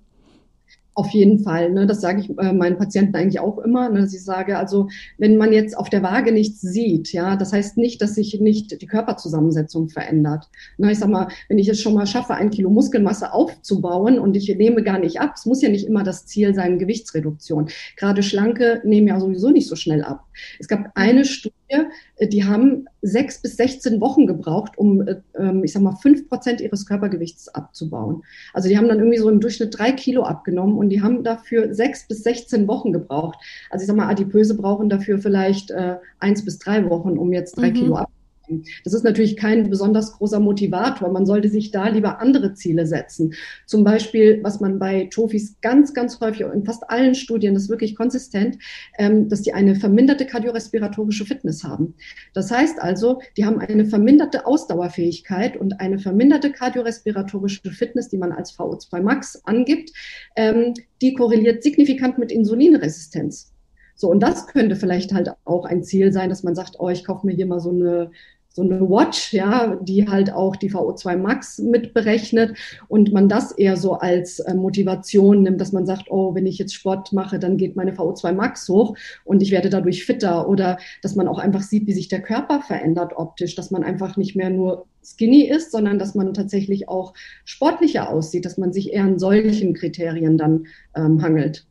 [0.93, 1.71] Auf jeden Fall.
[1.71, 1.87] Ne?
[1.87, 3.89] Das sage ich äh, meinen Patienten eigentlich auch immer.
[3.89, 4.05] Ne?
[4.11, 8.01] Ich sage, also wenn man jetzt auf der Waage nichts sieht, ja, das heißt nicht,
[8.01, 10.49] dass sich nicht die Körperzusammensetzung verändert.
[10.77, 10.91] Ne?
[10.91, 14.53] Ich sag mal, wenn ich es schon mal schaffe, ein Kilo Muskelmasse aufzubauen und ich
[14.53, 17.69] nehme gar nicht ab, es muss ja nicht immer das Ziel sein, Gewichtsreduktion.
[17.95, 20.25] Gerade Schlanke nehmen ja sowieso nicht so schnell ab.
[20.59, 21.55] Es gab eine Studie,
[22.17, 26.27] äh, die haben sechs bis 16 Wochen gebraucht, um, äh, ähm, ich sag mal, fünf
[26.29, 28.23] Prozent ihres Körpergewichts abzubauen.
[28.53, 31.73] Also die haben dann irgendwie so im Durchschnitt drei Kilo abgenommen und die haben dafür
[31.73, 33.39] sechs bis 16 Wochen gebraucht.
[33.69, 37.57] Also ich sag mal, Adipöse brauchen dafür vielleicht äh, eins bis drei Wochen, um jetzt
[37.57, 37.73] drei mhm.
[37.73, 38.20] Kilo abzubauen.
[38.83, 41.11] Das ist natürlich kein besonders großer Motivator.
[41.11, 43.33] Man sollte sich da lieber andere Ziele setzen.
[43.65, 47.69] Zum Beispiel, was man bei Tofis ganz, ganz häufig, in fast allen Studien, das ist
[47.69, 48.57] wirklich konsistent,
[48.97, 51.95] ähm, dass die eine verminderte kardiorespiratorische Fitness haben.
[52.33, 58.31] Das heißt also, die haben eine verminderte Ausdauerfähigkeit und eine verminderte kardiorespiratorische Fitness, die man
[58.31, 59.91] als VO2 Max angibt,
[60.35, 63.51] ähm, die korreliert signifikant mit Insulinresistenz.
[63.95, 67.05] So, und das könnte vielleicht halt auch ein Ziel sein, dass man sagt, oh, ich
[67.05, 68.09] kaufe mir hier mal so eine
[68.53, 72.57] so eine Watch, ja, die halt auch die VO2 Max mitberechnet
[72.89, 76.57] und man das eher so als äh, Motivation nimmt, dass man sagt, oh, wenn ich
[76.57, 80.77] jetzt Sport mache, dann geht meine VO2 Max hoch und ich werde dadurch fitter oder
[81.01, 84.35] dass man auch einfach sieht, wie sich der Körper verändert optisch, dass man einfach nicht
[84.35, 87.13] mehr nur skinny ist, sondern dass man tatsächlich auch
[87.45, 91.65] sportlicher aussieht, dass man sich eher an solchen Kriterien dann ähm, hangelt.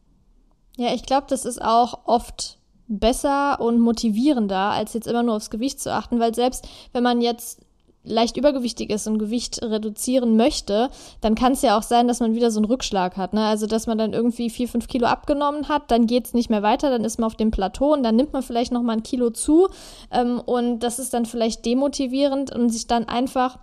[0.76, 2.59] Ja, ich glaube, das ist auch oft
[2.90, 7.20] besser und motivierender, als jetzt immer nur aufs Gewicht zu achten, weil selbst wenn man
[7.20, 7.60] jetzt
[8.02, 10.88] leicht übergewichtig ist und Gewicht reduzieren möchte,
[11.20, 13.34] dann kann es ja auch sein, dass man wieder so einen Rückschlag hat.
[13.34, 13.44] Ne?
[13.44, 16.62] Also, dass man dann irgendwie vier, fünf Kilo abgenommen hat, dann geht es nicht mehr
[16.62, 19.02] weiter, dann ist man auf dem Plateau und dann nimmt man vielleicht noch mal ein
[19.02, 19.68] Kilo zu.
[20.10, 23.58] Ähm, und das ist dann vielleicht demotivierend und sich dann einfach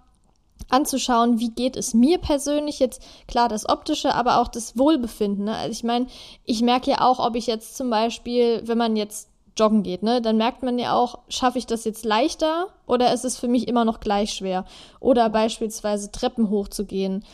[0.70, 5.46] anzuschauen, wie geht es mir persönlich jetzt, klar das Optische, aber auch das Wohlbefinden.
[5.46, 5.56] Ne?
[5.56, 6.08] Also ich meine,
[6.46, 10.22] ich merke ja auch, ob ich jetzt zum Beispiel, wenn man jetzt joggen geht, ne,
[10.22, 13.68] dann merkt man ja auch, schaffe ich das jetzt leichter oder ist es für mich
[13.68, 14.66] immer noch gleich schwer?
[15.00, 17.26] Oder beispielsweise Treppen hochzugehen.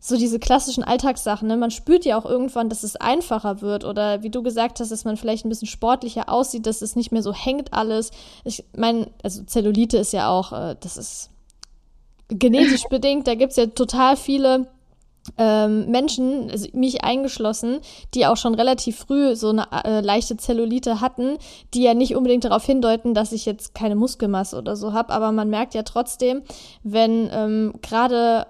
[0.00, 1.56] So diese klassischen Alltagssachen, ne?
[1.56, 5.04] Man spürt ja auch irgendwann, dass es einfacher wird oder wie du gesagt hast, dass
[5.04, 8.12] man vielleicht ein bisschen sportlicher aussieht, dass es nicht mehr so hängt alles.
[8.44, 11.30] Ich meine, also Zellulite ist ja auch, äh, das ist
[12.28, 14.66] genetisch bedingt, da gibt es ja total viele
[15.36, 17.80] ähm, Menschen, also mich eingeschlossen,
[18.14, 21.38] die auch schon relativ früh so eine äh, leichte Zellulite hatten,
[21.74, 25.32] die ja nicht unbedingt darauf hindeuten, dass ich jetzt keine Muskelmasse oder so habe, aber
[25.32, 26.42] man merkt ja trotzdem,
[26.82, 28.46] wenn ähm, gerade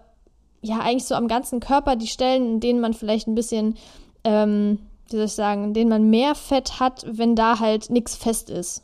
[0.60, 3.76] ja eigentlich so am ganzen Körper die Stellen, in denen man vielleicht ein bisschen,
[4.24, 8.16] ähm, wie soll ich sagen, in denen man mehr Fett hat, wenn da halt nichts
[8.16, 8.82] fest ist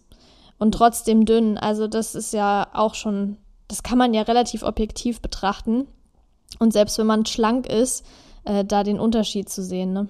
[0.59, 1.59] und trotzdem dünn.
[1.59, 3.37] Also das ist ja auch schon,
[3.69, 5.87] das kann man ja relativ objektiv betrachten.
[6.59, 8.05] Und selbst wenn man schlank ist,
[8.45, 9.93] äh, da den Unterschied zu sehen.
[9.93, 10.09] Ne?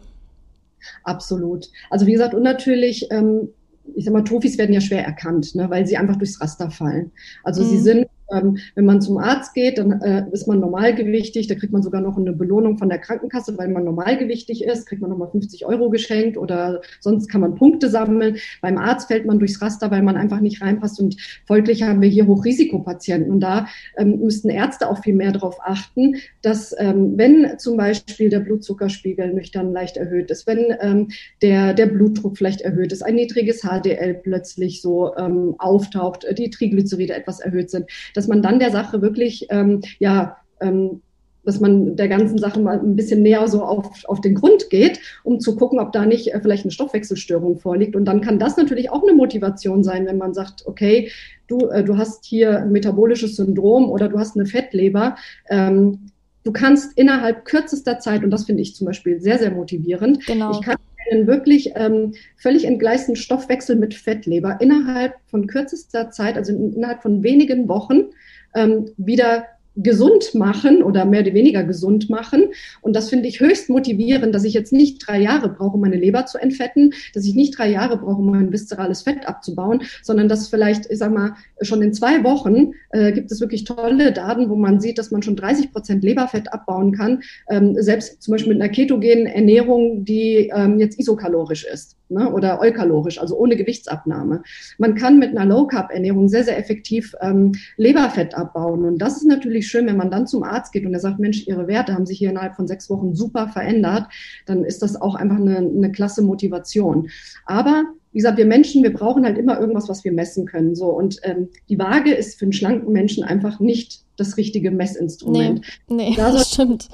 [1.05, 1.71] Absolut.
[1.91, 3.49] Also wie gesagt, und natürlich, ähm,
[3.95, 7.13] ich sag mal, Tofis werden ja schwer erkannt, ne, weil sie einfach durchs Raster fallen.
[7.43, 7.69] Also mhm.
[7.69, 11.72] sie sind ähm, wenn man zum Arzt geht, dann äh, ist man normalgewichtig, da kriegt
[11.72, 15.30] man sogar noch eine Belohnung von der Krankenkasse, weil man normalgewichtig ist, kriegt man nochmal
[15.30, 18.37] 50 Euro geschenkt oder sonst kann man Punkte sammeln.
[18.61, 21.01] Beim Arzt fällt man durchs Raster, weil man einfach nicht reinpasst.
[21.01, 21.16] Und
[21.47, 23.30] folglich haben wir hier Hochrisikopatienten.
[23.30, 23.66] Und da
[23.97, 29.32] ähm, müssten Ärzte auch viel mehr darauf achten, dass ähm, wenn zum Beispiel der Blutzuckerspiegel
[29.32, 31.09] nüchtern leicht erhöht ist, wenn ähm,
[31.43, 37.14] der, der Blutdruck vielleicht erhöht ist, ein niedriges HDL plötzlich so ähm, auftaucht, die Triglyceride
[37.14, 41.01] etwas erhöht sind, dass man dann der Sache wirklich, ähm, ja, ähm,
[41.45, 44.99] dass man der ganzen Sache mal ein bisschen näher so auf, auf den Grund geht,
[45.22, 47.97] um zu gucken, ob da nicht äh, vielleicht eine Stoffwechselstörung vorliegt.
[47.97, 51.11] Und dann kann das natürlich auch eine Motivation sein, wenn man sagt, okay,
[51.47, 55.16] du, äh, du hast hier ein metabolisches Syndrom oder du hast eine Fettleber.
[55.49, 56.11] Ähm,
[56.45, 60.53] du kannst innerhalb kürzester Zeit, und das finde ich zum Beispiel sehr, sehr motivierend, genau.
[60.53, 60.77] ich kann
[61.11, 67.23] einen wirklich ähm, völlig entgleisten Stoffwechsel mit Fettleber innerhalb von kürzester Zeit, also innerhalb von
[67.23, 68.11] wenigen Wochen,
[68.55, 69.47] ähm, wieder
[69.77, 72.45] gesund machen oder mehr oder weniger gesund machen.
[72.81, 75.97] Und das finde ich höchst motivierend, dass ich jetzt nicht drei Jahre brauche, um meine
[75.97, 80.29] Leber zu entfetten, dass ich nicht drei Jahre brauche, um mein viszerales Fett abzubauen, sondern
[80.29, 84.49] dass vielleicht, ich sag mal, schon in zwei Wochen äh, gibt es wirklich tolle Daten,
[84.49, 88.55] wo man sieht, dass man schon 30 Prozent Leberfett abbauen kann, ähm, selbst zum Beispiel
[88.55, 94.43] mit einer ketogenen Ernährung, die ähm, jetzt isokalorisch ist ne, oder eukalorisch, also ohne Gewichtsabnahme.
[94.79, 98.85] Man kann mit einer Low-Carb-Ernährung sehr, sehr effektiv ähm, Leberfett abbauen.
[98.85, 101.47] Und das ist natürlich schön, wenn man dann zum Arzt geht und er sagt, Mensch,
[101.47, 104.07] Ihre Werte haben sich hier innerhalb von sechs Wochen super verändert,
[104.47, 107.09] dann ist das auch einfach eine, eine klasse Motivation.
[107.47, 110.75] Aber wie gesagt, wir Menschen, wir brauchen halt immer irgendwas, was wir messen können.
[110.75, 115.62] So und ähm, die Waage ist für einen schlanken Menschen einfach nicht das richtige Messinstrument.
[115.89, 116.89] Nee, nee das stimmt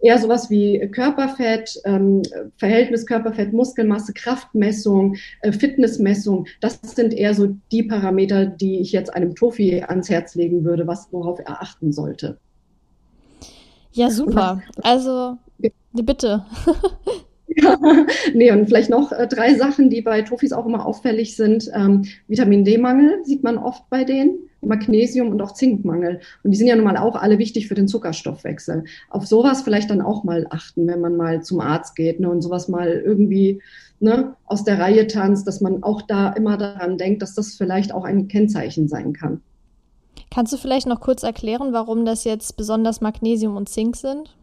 [0.00, 2.22] eher sowas wie Körperfett, ähm,
[2.56, 6.46] Verhältnis Körperfett, Muskelmasse, Kraftmessung, äh, Fitnessmessung.
[6.60, 10.86] Das sind eher so die Parameter, die ich jetzt einem Tofi ans Herz legen würde,
[10.86, 12.38] was, worauf er achten sollte.
[13.92, 14.62] Ja, super.
[14.82, 15.38] Also,
[15.92, 16.44] bitte.
[17.48, 17.76] Ja,
[18.34, 21.70] nee, und vielleicht noch äh, drei Sachen, die bei Tofis auch immer auffällig sind.
[21.74, 26.20] Ähm, Vitamin D-Mangel sieht man oft bei denen, Magnesium und auch Zinkmangel.
[26.42, 28.84] Und die sind ja nun mal auch alle wichtig für den Zuckerstoffwechsel.
[29.10, 32.42] Auf sowas vielleicht dann auch mal achten, wenn man mal zum Arzt geht ne, und
[32.42, 33.60] sowas mal irgendwie
[34.00, 37.92] ne, aus der Reihe tanzt, dass man auch da immer daran denkt, dass das vielleicht
[37.92, 39.40] auch ein Kennzeichen sein kann.
[40.30, 44.34] Kannst du vielleicht noch kurz erklären, warum das jetzt besonders Magnesium und Zink sind?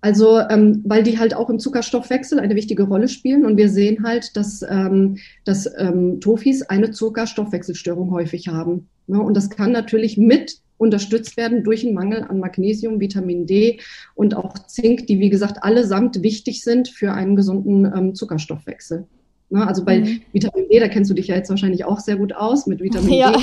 [0.00, 4.04] Also, ähm, weil die halt auch im Zuckerstoffwechsel eine wichtige Rolle spielen und wir sehen
[4.04, 8.88] halt, dass, ähm, dass ähm, Tofis eine Zuckerstoffwechselstörung häufig haben.
[9.06, 9.20] Ne?
[9.20, 13.80] Und das kann natürlich mit unterstützt werden durch einen Mangel an Magnesium, Vitamin D
[14.14, 19.06] und auch Zink, die wie gesagt allesamt wichtig sind für einen gesunden ähm, Zuckerstoffwechsel.
[19.54, 19.68] Ne?
[19.68, 20.20] Also bei mhm.
[20.32, 23.14] Vitamin D, da kennst du dich ja jetzt wahrscheinlich auch sehr gut aus mit Vitamin
[23.14, 23.30] ja.
[23.30, 23.38] D.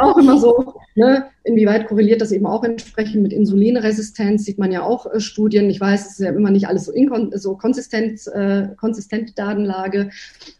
[0.00, 1.26] auch immer so, ne?
[1.44, 5.70] inwieweit korreliert das eben auch entsprechend mit Insulinresistenz, sieht man ja auch äh, Studien.
[5.70, 6.92] Ich weiß, es ist ja immer nicht alles so,
[7.34, 10.10] so konsistent, äh, konsistente Datenlage,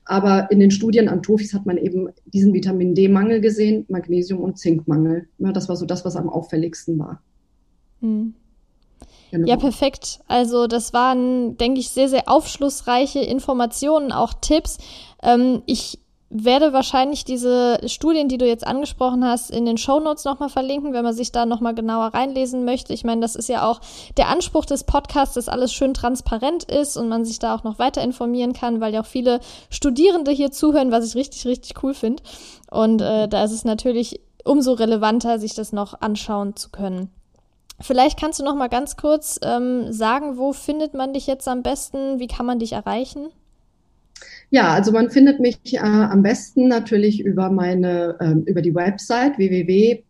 [0.04, 4.58] aber in den Studien an Tofis hat man eben diesen Vitamin D-Mangel gesehen, Magnesium- und
[4.58, 5.26] Zinkmangel.
[5.38, 5.52] Ne?
[5.52, 7.20] Das war so das, was am auffälligsten war.
[8.00, 8.34] Mhm.
[9.30, 9.46] Genau.
[9.46, 10.20] Ja, perfekt.
[10.26, 14.78] Also das waren, denke ich, sehr, sehr aufschlussreiche Informationen, auch Tipps.
[15.22, 15.98] Ähm, ich
[16.30, 21.04] werde wahrscheinlich diese Studien, die du jetzt angesprochen hast, in den Shownotes nochmal verlinken, wenn
[21.04, 22.92] man sich da nochmal genauer reinlesen möchte.
[22.92, 23.80] Ich meine, das ist ja auch
[24.18, 27.78] der Anspruch des Podcasts, dass alles schön transparent ist und man sich da auch noch
[27.78, 31.94] weiter informieren kann, weil ja auch viele Studierende hier zuhören, was ich richtig, richtig cool
[31.94, 32.22] finde.
[32.70, 37.10] Und äh, da ist es natürlich umso relevanter, sich das noch anschauen zu können.
[37.80, 41.62] Vielleicht kannst du noch mal ganz kurz ähm, sagen, wo findet man dich jetzt am
[41.62, 42.18] besten?
[42.18, 43.28] Wie kann man dich erreichen?
[44.50, 49.36] Ja, also man findet mich äh, am besten natürlich über meine äh, über die Website
[49.36, 50.04] www.steam.de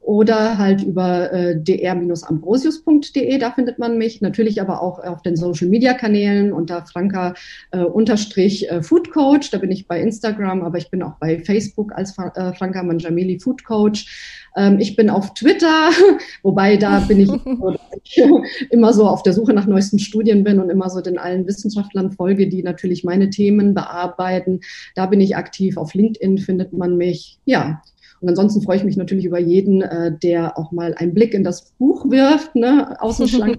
[0.00, 4.20] oder halt über äh, dr-ambrosius.de, da findet man mich.
[4.20, 7.34] Natürlich aber auch auf den Social Media Kanälen unter Franka
[7.70, 9.50] äh, unterstrich äh, Food Coach.
[9.50, 13.38] Da bin ich bei Instagram, aber ich bin auch bei Facebook als äh, Franka Manjameli
[13.38, 14.40] Food Coach.
[14.56, 15.90] Ähm, ich bin auf Twitter,
[16.42, 17.30] wobei da bin ich,
[18.04, 18.22] ich
[18.70, 22.12] immer so auf der Suche nach neuesten Studien bin und immer so den allen Wissenschaftlern
[22.12, 24.60] folge, die natürlich meine Themen bearbeiten.
[24.94, 25.76] Da bin ich aktiv.
[25.76, 27.38] Auf LinkedIn findet man mich.
[27.44, 27.82] Ja,
[28.20, 31.44] und ansonsten freue ich mich natürlich über jeden, äh, der auch mal einen Blick in
[31.44, 33.58] das Buch wirft, ne, außen schlank.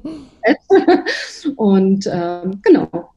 [1.55, 3.09] und äh, genau,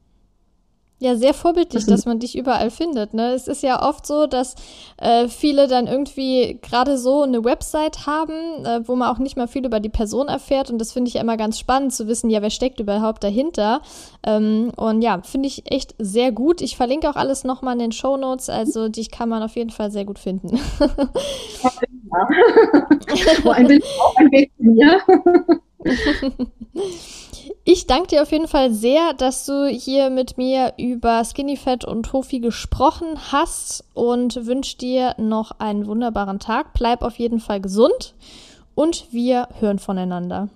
[1.05, 3.13] ja, sehr vorbildlich, dass man dich überall findet.
[3.13, 3.33] Ne?
[3.33, 4.55] Es ist ja oft so, dass
[4.97, 9.47] äh, viele dann irgendwie gerade so eine Website haben, äh, wo man auch nicht mal
[9.47, 10.71] viel über die Person erfährt.
[10.71, 13.81] Und das finde ich immer ganz spannend zu wissen, ja, wer steckt überhaupt dahinter.
[14.25, 16.61] Ähm, und ja, finde ich echt sehr gut.
[16.61, 19.69] Ich verlinke auch alles nochmal in den Show Notes, also dich kann man auf jeden
[19.69, 20.59] Fall sehr gut finden.
[20.79, 22.27] Ja.
[23.43, 24.99] Wo ein Bild auch ein Weg mir.
[27.67, 31.83] Ich danke dir auf jeden Fall sehr, dass du hier mit mir über Skinny Fat
[31.83, 36.73] und Tofi gesprochen hast und wünsche dir noch einen wunderbaren Tag.
[36.73, 38.13] Bleib auf jeden Fall gesund
[38.75, 40.49] und wir hören voneinander.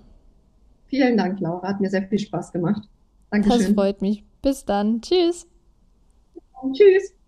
[0.86, 1.70] Vielen Dank, Laura.
[1.70, 2.88] Hat mir sehr viel Spaß gemacht.
[3.32, 3.60] Dankeschön.
[3.60, 4.24] Das freut mich.
[4.44, 5.02] Bis dann.
[5.02, 5.48] Tschüss.
[6.74, 7.19] Tschüss.